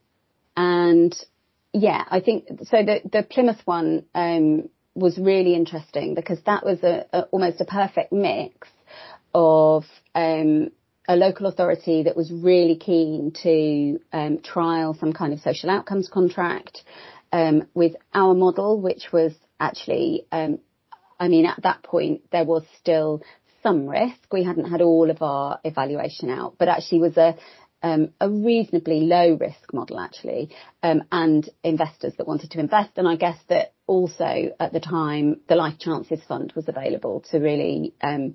[0.56, 1.14] And
[1.72, 2.84] yeah, I think so.
[2.84, 7.64] The the Plymouth one um, was really interesting because that was a, a almost a
[7.64, 8.68] perfect mix
[9.34, 10.70] of um,
[11.08, 16.08] a local authority that was really keen to um, trial some kind of social outcomes
[16.08, 16.82] contract
[17.32, 20.58] um, with our model, which was actually, um,
[21.18, 23.22] I mean, at that point there was still
[23.62, 24.32] some risk.
[24.32, 27.36] We hadn't had all of our evaluation out, but actually was a
[27.82, 30.50] um, a reasonably low risk model actually,
[30.82, 32.90] um, and investors that wanted to invest.
[32.96, 37.38] And I guess that also at the time the Life Chances Fund was available to
[37.38, 38.34] really um,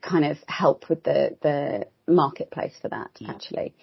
[0.00, 3.30] kind of help with the the marketplace for that yeah.
[3.30, 3.74] actually.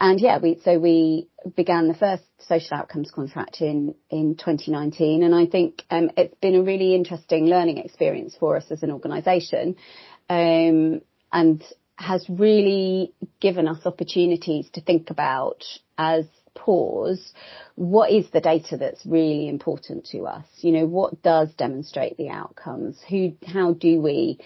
[0.00, 5.34] And yeah, we so we began the first social outcomes contract in in 2019, and
[5.34, 9.76] I think um, it's been a really interesting learning experience for us as an organisation,
[10.28, 11.00] um,
[11.32, 11.64] and
[11.96, 15.64] has really given us opportunities to think about
[15.96, 17.32] as pause,
[17.74, 22.28] what is the data that's really important to us you know what does demonstrate the
[22.28, 24.38] outcomes who how do we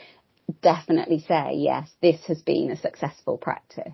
[0.62, 3.92] definitely say, yes, this has been a successful practice.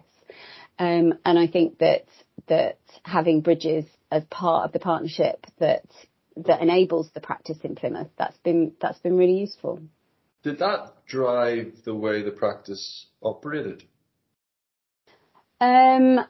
[0.78, 2.06] Um, and I think that
[2.48, 5.84] that having Bridges as part of the partnership that
[6.36, 9.80] that enables the practice in Plymouth, that's been that's been really useful.
[10.44, 13.82] Did that drive the way the practice operated?
[15.58, 16.20] Um,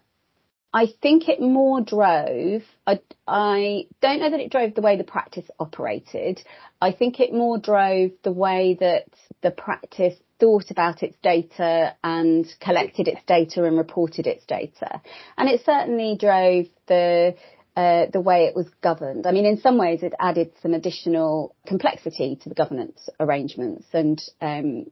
[0.73, 2.63] I think it more drove.
[2.87, 6.41] I, I don't know that it drove the way the practice operated.
[6.81, 9.09] I think it more drove the way that
[9.43, 15.01] the practice thought about its data and collected its data and reported its data.
[15.37, 17.35] And it certainly drove the
[17.77, 19.27] uh, the way it was governed.
[19.27, 24.23] I mean, in some ways, it added some additional complexity to the governance arrangements, and
[24.41, 24.87] um,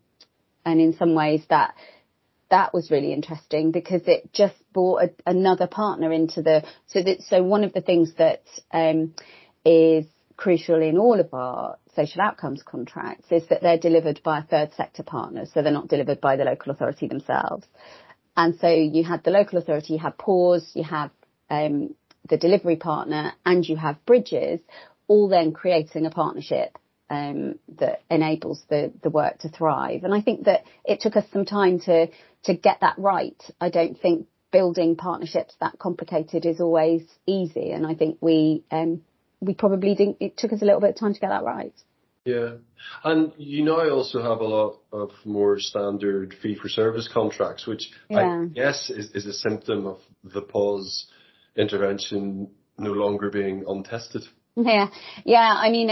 [0.64, 1.74] and in some ways that
[2.50, 7.22] that was really interesting because it just brought a, another partner into the so that
[7.22, 9.14] so one of the things that um,
[9.64, 10.04] is
[10.36, 14.72] crucial in all of our social outcomes contracts is that they're delivered by a third
[14.76, 17.66] sector partner, so they're not delivered by the local authority themselves.
[18.36, 21.10] And so you had the local authority, you have Pause, you have
[21.50, 21.94] um,
[22.28, 24.60] the delivery partner, and you have bridges,
[25.08, 26.78] all then creating a partnership
[27.10, 30.04] um, that enables the the work to thrive.
[30.04, 32.08] And I think that it took us some time to
[32.44, 33.40] to get that right.
[33.60, 39.02] I don't think building partnerships that complicated is always easy, and I think we um,
[39.40, 40.18] we probably didn't.
[40.20, 41.74] It took us a little bit of time to get that right.
[42.24, 42.54] Yeah,
[43.02, 47.90] and you now also have a lot of more standard fee for service contracts, which
[48.08, 48.44] yeah.
[48.44, 51.08] I guess is, is a symptom of the Pause
[51.56, 52.48] intervention
[52.78, 54.22] no longer being untested.
[54.56, 54.88] Yeah,
[55.24, 55.54] yeah.
[55.56, 55.90] I mean,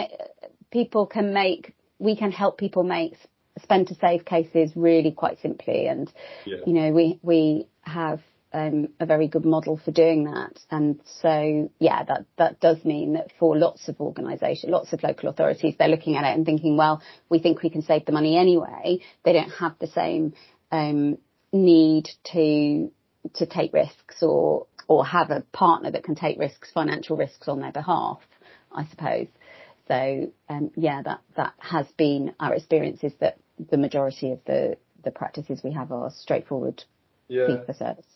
[0.71, 3.15] people can make, we can help people make
[3.63, 5.87] spend to save cases really quite simply.
[5.87, 6.13] And,
[6.47, 6.59] yeah.
[6.67, 8.21] you know, we, we have
[8.53, 10.59] um, a very good model for doing that.
[10.71, 15.29] And so, yeah, that, that does mean that for lots of organisations, lots of local
[15.29, 18.37] authorities, they're looking at it and thinking, well, we think we can save the money
[18.37, 19.01] anyway.
[19.25, 20.35] They don't have the same
[20.73, 21.19] um,
[21.53, 22.91] need to
[23.35, 27.61] to take risks or or have a partner that can take risks, financial risks on
[27.61, 28.19] their behalf,
[28.73, 29.29] I suppose.
[29.87, 33.39] So um, yeah, that that has been our experience is that
[33.71, 36.83] the majority of the, the practices we have are straightforward
[37.29, 37.47] Yeah.
[37.47, 38.07] fee for service.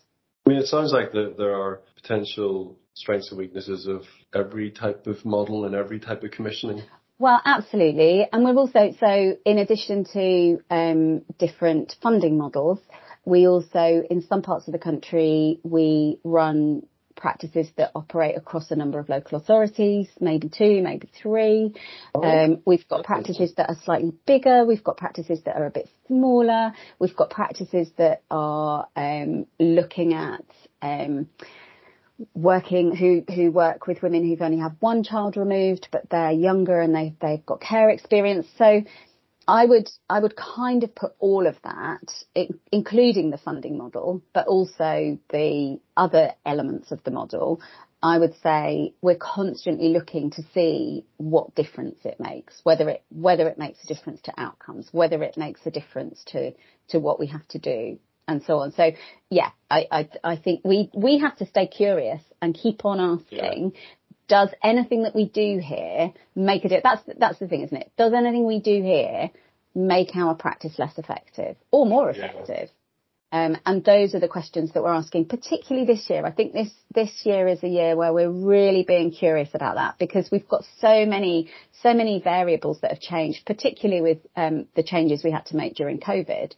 [0.44, 4.02] I mean, it sounds like that there are potential strengths and weaknesses of
[4.34, 6.82] every type of model and every type of commissioning.
[7.20, 8.26] Well, absolutely.
[8.32, 12.80] And we're also, so in addition to um, different funding models,
[13.24, 18.76] we also, in some parts of the country, we run practices that operate across a
[18.76, 21.72] number of local authorities, maybe two, maybe three.
[22.14, 24.64] Um, we've got practices that are slightly bigger.
[24.64, 26.72] We've got practices that are a bit smaller.
[26.98, 30.44] We've got practices that are um, looking at
[30.82, 31.28] um,
[32.34, 36.80] working who who work with women who've only had one child removed, but they're younger
[36.80, 38.46] and they they've got care experience.
[38.58, 38.82] So
[39.46, 42.12] I would I would kind of put all of that,
[42.72, 47.60] including the funding model, but also the other elements of the model.
[48.02, 53.48] I would say we're constantly looking to see what difference it makes, whether it whether
[53.48, 56.52] it makes a difference to outcomes, whether it makes a difference to
[56.88, 58.72] to what we have to do, and so on.
[58.72, 58.92] So
[59.30, 63.72] yeah, I I, I think we we have to stay curious and keep on asking.
[63.74, 63.80] Yeah.
[64.28, 67.02] Does anything that we do here make a difference?
[67.06, 67.92] That's that's the thing, isn't it?
[67.96, 69.30] Does anything we do here
[69.74, 72.68] make our practice less effective or more effective?
[72.70, 72.74] Yeah.
[73.34, 76.24] Um, and those are the questions that we're asking, particularly this year.
[76.24, 79.98] I think this, this year is a year where we're really being curious about that
[79.98, 81.50] because we've got so many,
[81.82, 85.74] so many variables that have changed, particularly with um, the changes we had to make
[85.74, 86.52] during COVID.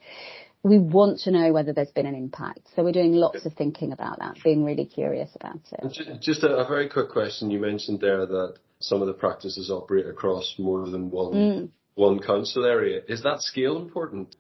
[0.67, 2.69] We want to know whether there's been an impact.
[2.75, 6.21] So we're doing lots of thinking about that, being really curious about it.
[6.21, 7.53] Just a, a very quick question.
[7.53, 11.69] You mentioned there that some of the practices operate across more than one, mm.
[11.95, 13.01] one council area.
[13.09, 14.35] Is that scale important?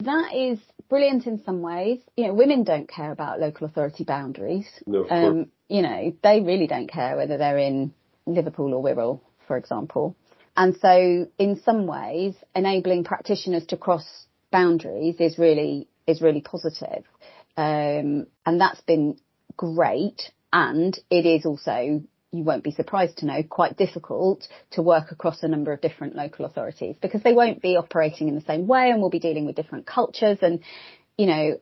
[0.00, 0.58] That is
[0.90, 2.00] brilliant in some ways.
[2.14, 4.66] You know, women don't care about local authority boundaries.
[4.86, 7.94] No, um, you know, they really don't care whether they're in
[8.26, 10.14] Liverpool or Wirral, for example.
[10.56, 17.04] And so in some ways, enabling practitioners to cross boundaries is really, is really positive.
[17.56, 19.18] Um, and that's been
[19.56, 20.30] great.
[20.52, 25.42] And it is also you won't be surprised to know, quite difficult to work across
[25.42, 28.90] a number of different local authorities because they won't be operating in the same way
[28.90, 30.60] and we'll be dealing with different cultures and,
[31.18, 31.60] you know,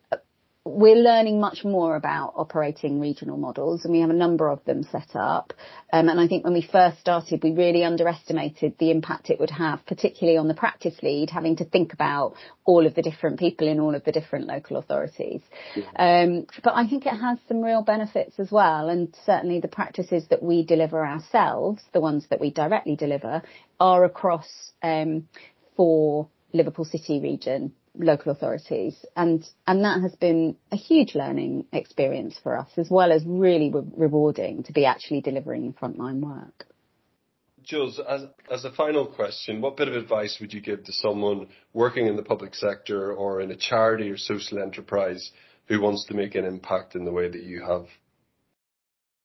[0.68, 4.82] we're learning much more about operating regional models and we have a number of them
[4.82, 5.52] set up.
[5.92, 9.50] Um, and I think when we first started, we really underestimated the impact it would
[9.50, 13.66] have, particularly on the practice lead, having to think about all of the different people
[13.66, 15.40] in all of the different local authorities.
[15.96, 18.88] Um, but I think it has some real benefits as well.
[18.88, 23.42] And certainly the practices that we deliver ourselves, the ones that we directly deliver,
[23.80, 25.28] are across um,
[25.76, 32.38] four Liverpool City region local authorities and and that has been a huge learning experience
[32.42, 36.66] for us as well as really re- rewarding to be actually delivering frontline work.
[37.62, 41.48] Jules, as as a final question, what bit of advice would you give to someone
[41.74, 45.30] working in the public sector or in a charity or social enterprise
[45.66, 47.86] who wants to make an impact in the way that you have?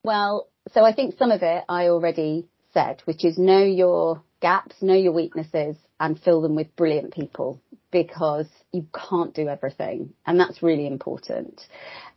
[0.04, 4.76] Well, so I think some of it I already said, which is know your gaps,
[4.82, 10.14] know your weaknesses and fill them with brilliant people because you can't do everything.
[10.26, 11.62] And that's really important.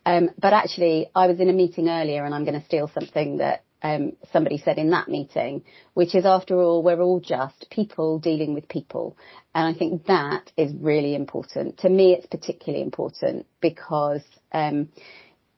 [0.05, 3.39] Um, but actually, I was in a meeting earlier and I'm going to steal something
[3.39, 5.63] that um, somebody said in that meeting,
[5.95, 9.17] which is after all, we're all just people dealing with people.
[9.55, 11.79] And I think that is really important.
[11.79, 14.89] To me, it's particularly important because um,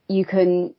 [0.06, 0.74] you can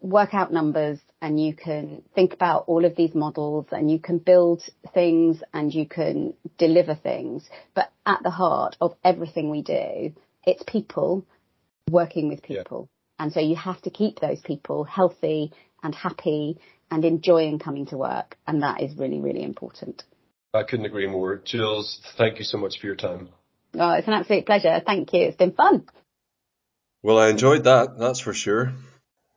[0.00, 4.18] work out numbers and you can think about all of these models and you can
[4.18, 4.62] build
[4.94, 7.48] things and you can deliver things.
[7.74, 10.12] But at the heart of everything we do,
[10.44, 11.26] it's people
[11.90, 12.88] working with people.
[12.90, 13.24] Yeah.
[13.24, 15.52] And so you have to keep those people healthy
[15.82, 16.58] and happy
[16.90, 18.36] and enjoying coming to work.
[18.46, 20.04] And that is really, really important.
[20.54, 21.36] I couldn't agree more.
[21.36, 23.28] Jules, thank you so much for your time.
[23.74, 24.80] Oh, it's an absolute pleasure.
[24.84, 25.22] Thank you.
[25.22, 25.86] It's been fun.
[27.02, 28.72] Well, I enjoyed that, that's for sure.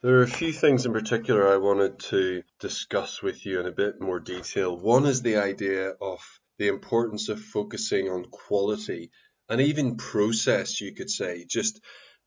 [0.03, 3.71] There are a few things in particular I wanted to discuss with you in a
[3.71, 4.75] bit more detail.
[4.75, 6.19] One is the idea of
[6.57, 9.11] the importance of focusing on quality
[9.47, 11.81] and even process, you could say, just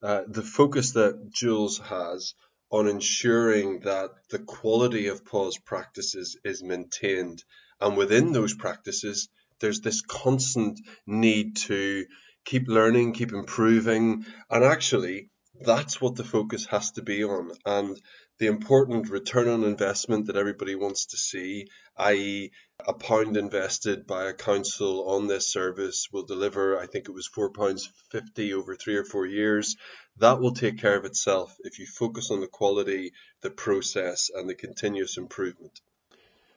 [0.05, 2.35] uh, the focus that Jules has
[2.71, 7.43] on ensuring that the quality of pause practices is maintained.
[7.81, 12.07] And within those practices, there's this constant need to
[12.45, 17.53] keep learning, keep improving, and actually that's what the focus has to be on.
[17.65, 18.01] And
[18.39, 22.51] the important return on investment that everybody wants to see, i.e.,
[22.87, 27.29] a pound invested by a council on this service will deliver, I think it was
[27.29, 29.77] £4.50 over three or four years.
[30.19, 34.49] That will take care of itself if you focus on the quality, the process, and
[34.49, 35.81] the continuous improvement.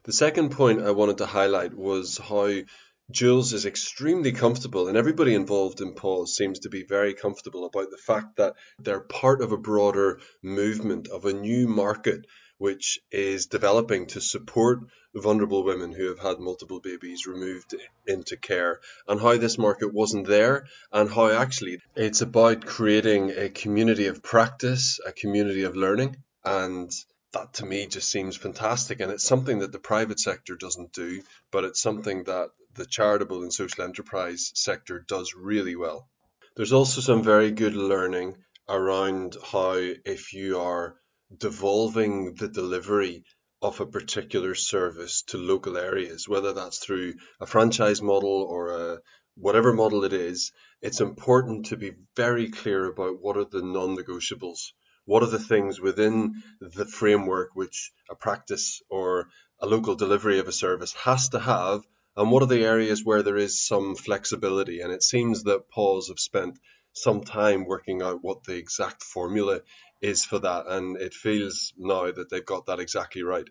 [0.03, 2.61] The second point I wanted to highlight was how
[3.09, 7.89] Jules is extremely comfortable, and everybody involved in Pause seems to be very comfortable about
[7.89, 12.25] the fact that they're part of a broader movement of a new market
[12.57, 14.79] which is developing to support
[15.15, 20.27] vulnerable women who have had multiple babies removed into care, and how this market wasn't
[20.27, 26.17] there, and how actually it's about creating a community of practice, a community of learning,
[26.43, 26.91] and
[27.31, 28.99] that to me just seems fantastic.
[28.99, 33.41] And it's something that the private sector doesn't do, but it's something that the charitable
[33.41, 36.07] and social enterprise sector does really well.
[36.55, 38.37] There's also some very good learning
[38.69, 40.95] around how if you are
[41.35, 43.23] devolving the delivery
[43.61, 48.99] of a particular service to local areas, whether that's through a franchise model or a
[49.35, 50.51] whatever model it is,
[50.81, 54.71] it's important to be very clear about what are the non-negotiables.
[55.05, 60.47] What are the things within the framework which a practice or a local delivery of
[60.47, 61.81] a service has to have
[62.17, 64.81] and what are the areas where there is some flexibility?
[64.81, 66.57] And it seems that Pause have spent
[66.91, 69.61] some time working out what the exact formula
[70.01, 73.47] is for that, and it feels now that they've got that exactly right.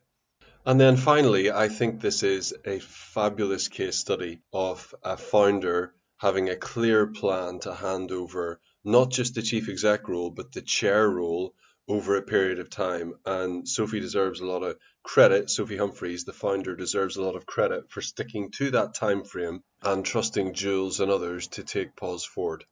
[0.64, 6.48] And then finally, I think this is a fabulous case study of a founder having
[6.48, 11.08] a clear plan to hand over not just the chief exec role, but the chair
[11.08, 11.54] role
[11.88, 13.14] over a period of time.
[13.24, 15.50] And Sophie deserves a lot of credit.
[15.50, 19.62] Sophie Humphreys, the founder, deserves a lot of credit for sticking to that time frame
[19.82, 22.64] and trusting Jules and others to take Pause forward.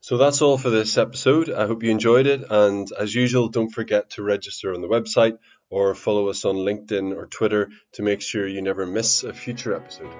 [0.00, 1.50] So that's all for this episode.
[1.50, 2.44] I hope you enjoyed it.
[2.48, 5.38] And as usual, don't forget to register on the website
[5.68, 9.74] or follow us on LinkedIn or Twitter to make sure you never miss a future
[9.74, 10.14] episode.